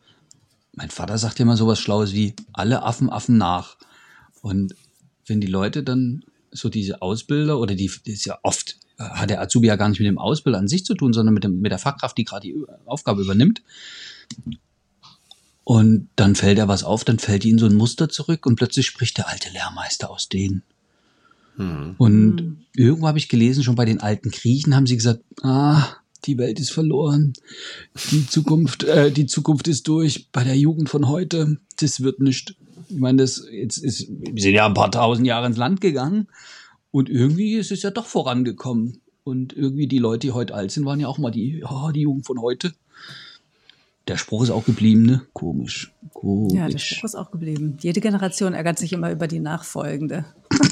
Mein 0.73 0.89
Vater 0.89 1.17
sagt 1.17 1.39
ja 1.39 1.43
immer 1.43 1.57
sowas 1.57 1.79
Schlaues 1.79 2.13
wie, 2.13 2.35
alle 2.51 2.83
Affen 2.83 3.09
affen 3.09 3.37
nach. 3.37 3.77
Und 4.41 4.75
wenn 5.25 5.39
die 5.39 5.47
Leute 5.47 5.83
dann 5.83 6.23
so 6.53 6.69
diese 6.69 7.01
Ausbilder 7.01 7.59
oder 7.59 7.75
die, 7.75 7.87
das 7.87 8.13
ist 8.13 8.25
ja 8.25 8.37
oft, 8.43 8.77
äh, 8.97 9.03
hat 9.03 9.29
der 9.29 9.41
Azubi 9.41 9.67
ja 9.67 9.75
gar 9.75 9.89
nicht 9.89 9.99
mit 9.99 10.07
dem 10.07 10.17
Ausbilder 10.17 10.59
an 10.59 10.67
sich 10.67 10.85
zu 10.85 10.95
tun, 10.95 11.13
sondern 11.13 11.33
mit, 11.33 11.43
dem, 11.43 11.59
mit 11.59 11.71
der 11.71 11.79
Fachkraft, 11.79 12.17
die 12.17 12.23
gerade 12.23 12.47
die 12.47 12.55
Aufgabe 12.85 13.21
übernimmt. 13.21 13.61
Und 15.63 16.09
dann 16.15 16.35
fällt 16.35 16.57
er 16.57 16.67
was 16.67 16.83
auf, 16.83 17.05
dann 17.05 17.19
fällt 17.19 17.45
ihnen 17.45 17.59
so 17.59 17.65
ein 17.65 17.75
Muster 17.75 18.09
zurück 18.09 18.45
und 18.45 18.55
plötzlich 18.55 18.85
spricht 18.85 19.17
der 19.17 19.29
alte 19.29 19.49
Lehrmeister 19.51 20.09
aus 20.09 20.27
denen. 20.27 20.63
Und 21.97 22.57
irgendwo 22.75 23.07
habe 23.07 23.17
ich 23.17 23.29
gelesen, 23.29 23.63
schon 23.63 23.75
bei 23.75 23.85
den 23.85 24.01
alten 24.01 24.31
Griechen 24.31 24.75
haben 24.75 24.87
sie 24.87 24.97
gesagt, 24.97 25.23
ah, 25.41 25.97
die 26.25 26.37
Welt 26.37 26.59
ist 26.59 26.71
verloren, 26.71 27.33
die 28.11 28.27
Zukunft, 28.27 28.83
äh, 28.83 29.11
die 29.11 29.25
Zukunft 29.25 29.67
ist 29.67 29.87
durch. 29.87 30.29
Bei 30.31 30.43
der 30.43 30.57
Jugend 30.57 30.89
von 30.89 31.07
heute, 31.07 31.57
das 31.79 32.01
wird 32.01 32.19
nicht. 32.21 32.55
Ich 32.89 32.99
meine, 32.99 33.21
das 33.21 33.47
jetzt 33.51 33.77
ist, 33.77 34.07
wir 34.09 34.41
sind 34.41 34.53
ja 34.53 34.65
ein 34.65 34.73
paar 34.73 34.91
tausend 34.91 35.27
Jahre 35.27 35.47
ins 35.47 35.57
Land 35.57 35.81
gegangen 35.81 36.27
und 36.91 37.09
irgendwie 37.09 37.55
ist 37.55 37.71
es 37.71 37.81
ja 37.81 37.91
doch 37.91 38.05
vorangekommen. 38.05 38.99
Und 39.25 39.53
irgendwie 39.53 39.87
die 39.87 39.99
Leute, 39.99 40.27
die 40.27 40.31
heute 40.33 40.53
alt 40.53 40.71
sind, 40.71 40.85
waren 40.85 40.99
ja 40.99 41.07
auch 41.07 41.17
mal 41.17 41.31
die, 41.31 41.63
oh, 41.63 41.91
die 41.91 42.01
Jugend 42.01 42.25
von 42.25 42.41
heute. 42.41 42.73
Der 44.09 44.17
Spruch 44.17 44.43
ist 44.43 44.49
auch 44.49 44.65
geblieben, 44.65 45.03
ne? 45.03 45.21
Komisch. 45.31 45.93
Komisch. 46.13 46.53
Ja, 46.53 46.67
der 46.67 46.77
Spruch 46.77 47.05
ist 47.05 47.15
auch 47.15 47.31
geblieben. 47.31 47.77
Jede 47.79 48.01
Generation 48.01 48.53
ärgert 48.53 48.77
sich 48.77 48.91
immer 48.91 49.11
über 49.11 49.27
die 49.27 49.39
nachfolgende. 49.39 50.25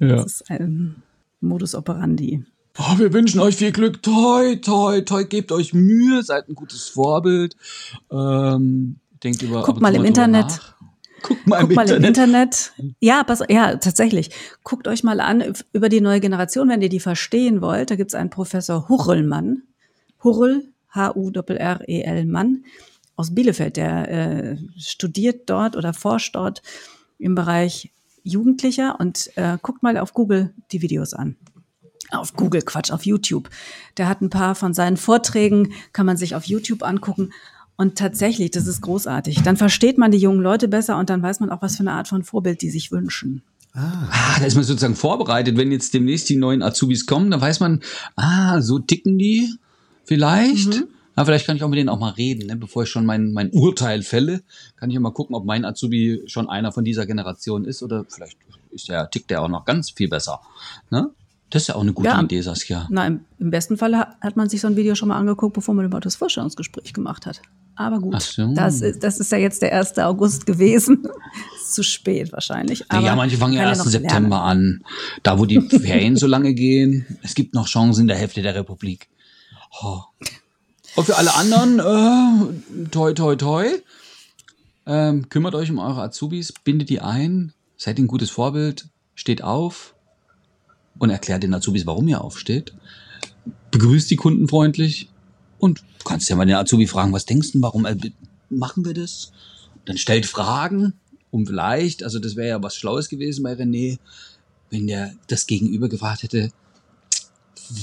Ja. 0.00 0.16
Das 0.16 0.26
ist 0.26 0.50
ein 0.50 1.02
Modus 1.40 1.74
operandi. 1.74 2.44
Oh, 2.78 2.98
wir 2.98 3.12
wünschen 3.12 3.40
euch 3.40 3.56
viel 3.56 3.72
Glück. 3.72 4.02
Toi, 4.02 4.56
toi, 4.56 5.00
toi. 5.02 5.24
Gebt 5.24 5.52
euch 5.52 5.72
Mühe, 5.72 6.22
seid 6.22 6.48
ein 6.48 6.54
gutes 6.54 6.88
Vorbild. 6.88 7.56
Ähm, 8.10 8.96
denkt 9.24 9.42
über. 9.42 9.68
und 9.68 9.80
mal 9.80 9.94
im 9.94 10.04
Internet. 10.04 10.46
nach. 10.46 10.74
Guckt 11.22 11.46
mal, 11.46 11.60
Guckt 11.60 11.70
im, 11.70 11.76
mal 11.76 11.88
im 11.88 12.04
Internet. 12.04 12.72
Internet. 12.76 12.96
Ja, 13.00 13.24
pass, 13.24 13.42
ja, 13.48 13.76
tatsächlich. 13.76 14.30
Guckt 14.62 14.86
euch 14.86 15.02
mal 15.02 15.20
an 15.20 15.54
über 15.72 15.88
die 15.88 16.02
neue 16.02 16.20
Generation, 16.20 16.68
wenn 16.68 16.82
ihr 16.82 16.90
die 16.90 17.00
verstehen 17.00 17.62
wollt. 17.62 17.90
Da 17.90 17.96
gibt's 17.96 18.14
einen 18.14 18.28
Professor 18.28 18.88
Hurrellmann. 18.88 19.62
Hurrell, 20.22 20.68
H-U-R-R-E-L 20.90 22.26
Mann 22.26 22.64
aus 23.16 23.34
Bielefeld. 23.34 23.76
Der 23.76 24.10
äh, 24.10 24.56
studiert 24.76 25.48
dort 25.48 25.76
oder 25.76 25.94
forscht 25.94 26.34
dort 26.34 26.62
im 27.18 27.34
Bereich 27.34 27.90
Jugendlicher 28.22 28.98
und 28.98 29.30
äh, 29.36 29.58
guckt 29.62 29.82
mal 29.82 29.96
auf 29.98 30.12
Google 30.14 30.52
die 30.72 30.82
Videos 30.82 31.14
an. 31.14 31.36
Auf 32.10 32.34
Google, 32.34 32.62
Quatsch, 32.62 32.90
auf 32.90 33.06
YouTube. 33.06 33.48
Der 33.96 34.08
hat 34.08 34.20
ein 34.20 34.30
paar 34.30 34.54
von 34.54 34.74
seinen 34.74 34.96
Vorträgen, 34.96 35.72
kann 35.92 36.06
man 36.06 36.16
sich 36.16 36.34
auf 36.34 36.44
YouTube 36.44 36.82
angucken. 36.82 37.32
Und 37.76 37.96
tatsächlich, 37.96 38.50
das 38.52 38.66
ist 38.68 38.80
großartig. 38.82 39.42
Dann 39.42 39.56
versteht 39.56 39.98
man 39.98 40.12
die 40.12 40.18
jungen 40.18 40.40
Leute 40.40 40.68
besser 40.68 40.96
und 40.98 41.10
dann 41.10 41.22
weiß 41.22 41.40
man 41.40 41.50
auch, 41.50 41.60
was 41.60 41.76
für 41.76 41.80
eine 41.80 41.92
Art 41.92 42.06
von 42.08 42.22
Vorbild 42.22 42.62
die 42.62 42.70
sich 42.70 42.92
wünschen. 42.92 43.42
Ah, 43.72 44.38
da 44.38 44.44
ist 44.44 44.54
man 44.54 44.62
sozusagen 44.62 44.94
vorbereitet. 44.94 45.56
Wenn 45.56 45.72
jetzt 45.72 45.92
demnächst 45.92 46.28
die 46.28 46.36
neuen 46.36 46.62
Azubis 46.62 47.06
kommen, 47.06 47.32
dann 47.32 47.40
weiß 47.40 47.58
man, 47.58 47.80
ah, 48.14 48.60
so 48.62 48.78
ticken 48.78 49.18
die 49.18 49.52
vielleicht. 50.04 50.68
Mhm. 50.68 50.84
Ah, 51.16 51.24
vielleicht 51.24 51.46
kann 51.46 51.56
ich 51.56 51.62
auch 51.64 51.68
mit 51.68 51.78
denen 51.78 51.88
auch 51.88 51.98
mal 52.00 52.10
reden, 52.10 52.46
ne? 52.46 52.56
bevor 52.56 52.84
ich 52.84 52.88
schon 52.88 53.06
mein, 53.06 53.32
mein 53.32 53.50
Urteil 53.50 54.02
fälle. 54.02 54.42
Kann 54.76 54.90
ich 54.90 54.94
ja 54.94 55.00
mal 55.00 55.12
gucken, 55.12 55.34
ob 55.36 55.44
mein 55.44 55.64
Azubi 55.64 56.22
schon 56.26 56.48
einer 56.48 56.72
von 56.72 56.84
dieser 56.84 57.06
Generation 57.06 57.64
ist 57.64 57.82
oder 57.82 58.04
vielleicht 58.08 58.36
ist 58.70 58.88
der, 58.88 59.08
tickt 59.10 59.30
der 59.30 59.42
auch 59.42 59.48
noch 59.48 59.64
ganz 59.64 59.90
viel 59.90 60.08
besser. 60.08 60.40
Ne? 60.90 61.10
Das 61.50 61.62
ist 61.62 61.68
ja 61.68 61.76
auch 61.76 61.82
eine 61.82 61.92
gute 61.92 62.08
Ja. 62.08 62.20
Idee, 62.20 62.40
Saskia. 62.40 62.88
Na, 62.90 63.06
im, 63.06 63.20
im 63.38 63.50
besten 63.50 63.76
Fall 63.76 63.96
ha- 63.96 64.16
hat 64.20 64.36
man 64.36 64.48
sich 64.48 64.60
so 64.60 64.66
ein 64.66 64.74
Video 64.74 64.96
schon 64.96 65.08
mal 65.08 65.16
angeguckt, 65.16 65.54
bevor 65.54 65.74
man 65.74 65.84
überhaupt 65.84 66.06
das 66.06 66.16
Vorstellungsgespräch 66.16 66.92
gemacht 66.92 67.26
hat. 67.26 67.42
Aber 67.76 67.98
gut, 68.00 68.20
so. 68.22 68.54
das, 68.54 68.80
ist, 68.80 69.02
das 69.02 69.18
ist 69.18 69.32
ja 69.32 69.38
jetzt 69.38 69.62
der 69.62 69.76
1. 69.76 69.98
August 69.98 70.46
gewesen. 70.46 71.08
zu 71.74 71.82
spät 71.82 72.32
wahrscheinlich. 72.32 72.90
Aber 72.90 73.04
ja, 73.04 73.16
manche 73.16 73.36
fangen 73.36 73.54
ja 73.54 73.62
erst 73.62 73.84
im 73.84 73.90
September 73.90 74.42
an. 74.42 74.84
Da, 75.22 75.38
wo 75.38 75.44
die 75.44 75.60
Ferien 75.60 76.16
so 76.16 76.26
lange 76.26 76.54
gehen. 76.54 77.18
Es 77.22 77.34
gibt 77.34 77.54
noch 77.54 77.66
Chancen 77.66 78.02
in 78.02 78.08
der 78.08 78.16
Hälfte 78.16 78.42
der 78.42 78.54
Republik. 78.54 79.08
Oh. 79.82 80.00
Und 80.96 81.04
für 81.04 81.16
alle 81.16 81.34
anderen, 81.34 81.80
äh, 81.80 82.88
toi, 82.90 83.12
toi, 83.12 83.36
toi. 83.36 83.66
Ähm, 84.86 85.28
kümmert 85.28 85.54
euch 85.54 85.70
um 85.70 85.78
eure 85.78 86.02
Azubis, 86.02 86.52
bindet 86.52 86.90
die 86.90 87.00
ein, 87.00 87.52
seid 87.76 87.98
ein 87.98 88.06
gutes 88.06 88.30
Vorbild, 88.30 88.86
steht 89.14 89.42
auf 89.42 89.94
und 90.98 91.10
erklärt 91.10 91.42
den 91.42 91.54
Azubis, 91.54 91.86
warum 91.86 92.06
ihr 92.06 92.20
aufsteht. 92.20 92.74
Begrüßt 93.70 94.10
die 94.10 94.16
Kunden 94.16 94.46
freundlich 94.46 95.08
und 95.64 95.80
du 95.80 96.04
kannst 96.04 96.28
ja 96.28 96.36
mal 96.36 96.44
den 96.44 96.56
Azubi 96.56 96.86
fragen, 96.86 97.14
was 97.14 97.24
denkst 97.24 97.52
du, 97.52 97.62
warum 97.62 97.86
äh, 97.86 97.96
machen 98.50 98.84
wir 98.84 98.92
das? 98.92 99.32
Dann 99.86 99.96
stellt 99.96 100.26
Fragen, 100.26 100.92
um 101.30 101.46
vielleicht, 101.46 102.02
also 102.02 102.18
das 102.18 102.36
wäre 102.36 102.48
ja 102.48 102.62
was 102.62 102.76
Schlaues 102.76 103.08
gewesen 103.08 103.42
bei 103.42 103.54
René, 103.54 103.98
wenn 104.68 104.86
der 104.86 105.14
das 105.26 105.46
Gegenüber 105.46 105.88
gefragt 105.88 106.22
hätte, 106.22 106.50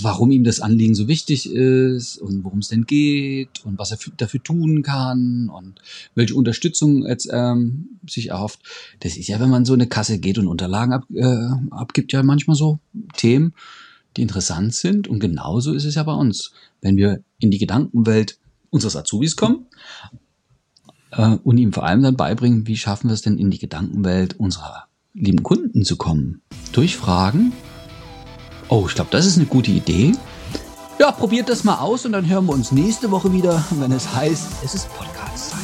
warum 0.01 0.29
ihm 0.29 0.43
das 0.43 0.59
Anliegen 0.59 0.93
so 0.93 1.07
wichtig 1.07 1.51
ist 1.51 2.17
und 2.17 2.43
worum 2.43 2.59
es 2.59 2.67
denn 2.67 2.85
geht 2.85 3.65
und 3.65 3.79
was 3.79 3.89
er 3.89 3.97
für, 3.97 4.11
dafür 4.11 4.43
tun 4.43 4.83
kann 4.83 5.49
und 5.49 5.81
welche 6.13 6.35
Unterstützung 6.35 7.07
jetzt 7.07 7.29
ähm, 7.31 7.97
sich 8.07 8.29
erhofft. 8.29 8.59
Das 8.99 9.17
ist 9.17 9.27
ja, 9.27 9.39
wenn 9.39 9.49
man 9.49 9.65
so 9.65 9.73
eine 9.73 9.87
Kasse 9.87 10.19
geht 10.19 10.37
und 10.37 10.47
Unterlagen 10.47 10.93
ab, 10.93 11.05
äh, 11.15 11.49
abgibt, 11.71 12.13
ja 12.13 12.21
manchmal 12.21 12.55
so 12.55 12.79
Themen, 13.17 13.55
die 14.17 14.21
interessant 14.21 14.75
sind. 14.75 15.07
Und 15.07 15.19
genauso 15.19 15.73
ist 15.73 15.85
es 15.85 15.95
ja 15.95 16.03
bei 16.03 16.13
uns. 16.13 16.51
Wenn 16.81 16.97
wir 16.97 17.23
in 17.39 17.51
die 17.51 17.57
Gedankenwelt 17.57 18.37
unseres 18.69 18.95
Azubis 18.95 19.35
kommen 19.35 19.67
äh, 21.11 21.37
und 21.43 21.57
ihm 21.57 21.73
vor 21.73 21.85
allem 21.85 22.03
dann 22.03 22.15
beibringen, 22.15 22.67
wie 22.67 22.77
schaffen 22.77 23.09
wir 23.09 23.13
es 23.13 23.21
denn 23.21 23.37
in 23.37 23.51
die 23.51 23.59
Gedankenwelt 23.59 24.39
unserer 24.39 24.87
lieben 25.13 25.43
Kunden 25.43 25.83
zu 25.83 25.97
kommen. 25.97 26.41
durchfragen? 26.71 27.53
Oh, 28.69 28.85
ich 28.87 28.95
glaube, 28.95 29.11
das 29.11 29.25
ist 29.25 29.37
eine 29.37 29.47
gute 29.47 29.71
Idee. 29.71 30.13
Ja, 30.99 31.11
probiert 31.11 31.49
das 31.49 31.63
mal 31.63 31.79
aus 31.79 32.05
und 32.05 32.13
dann 32.13 32.29
hören 32.29 32.45
wir 32.45 32.53
uns 32.53 32.71
nächste 32.71 33.11
Woche 33.11 33.33
wieder, 33.33 33.65
wenn 33.71 33.91
es 33.91 34.13
heißt, 34.15 34.63
es 34.63 34.75
ist 34.75 34.89
Podcast. 34.93 35.55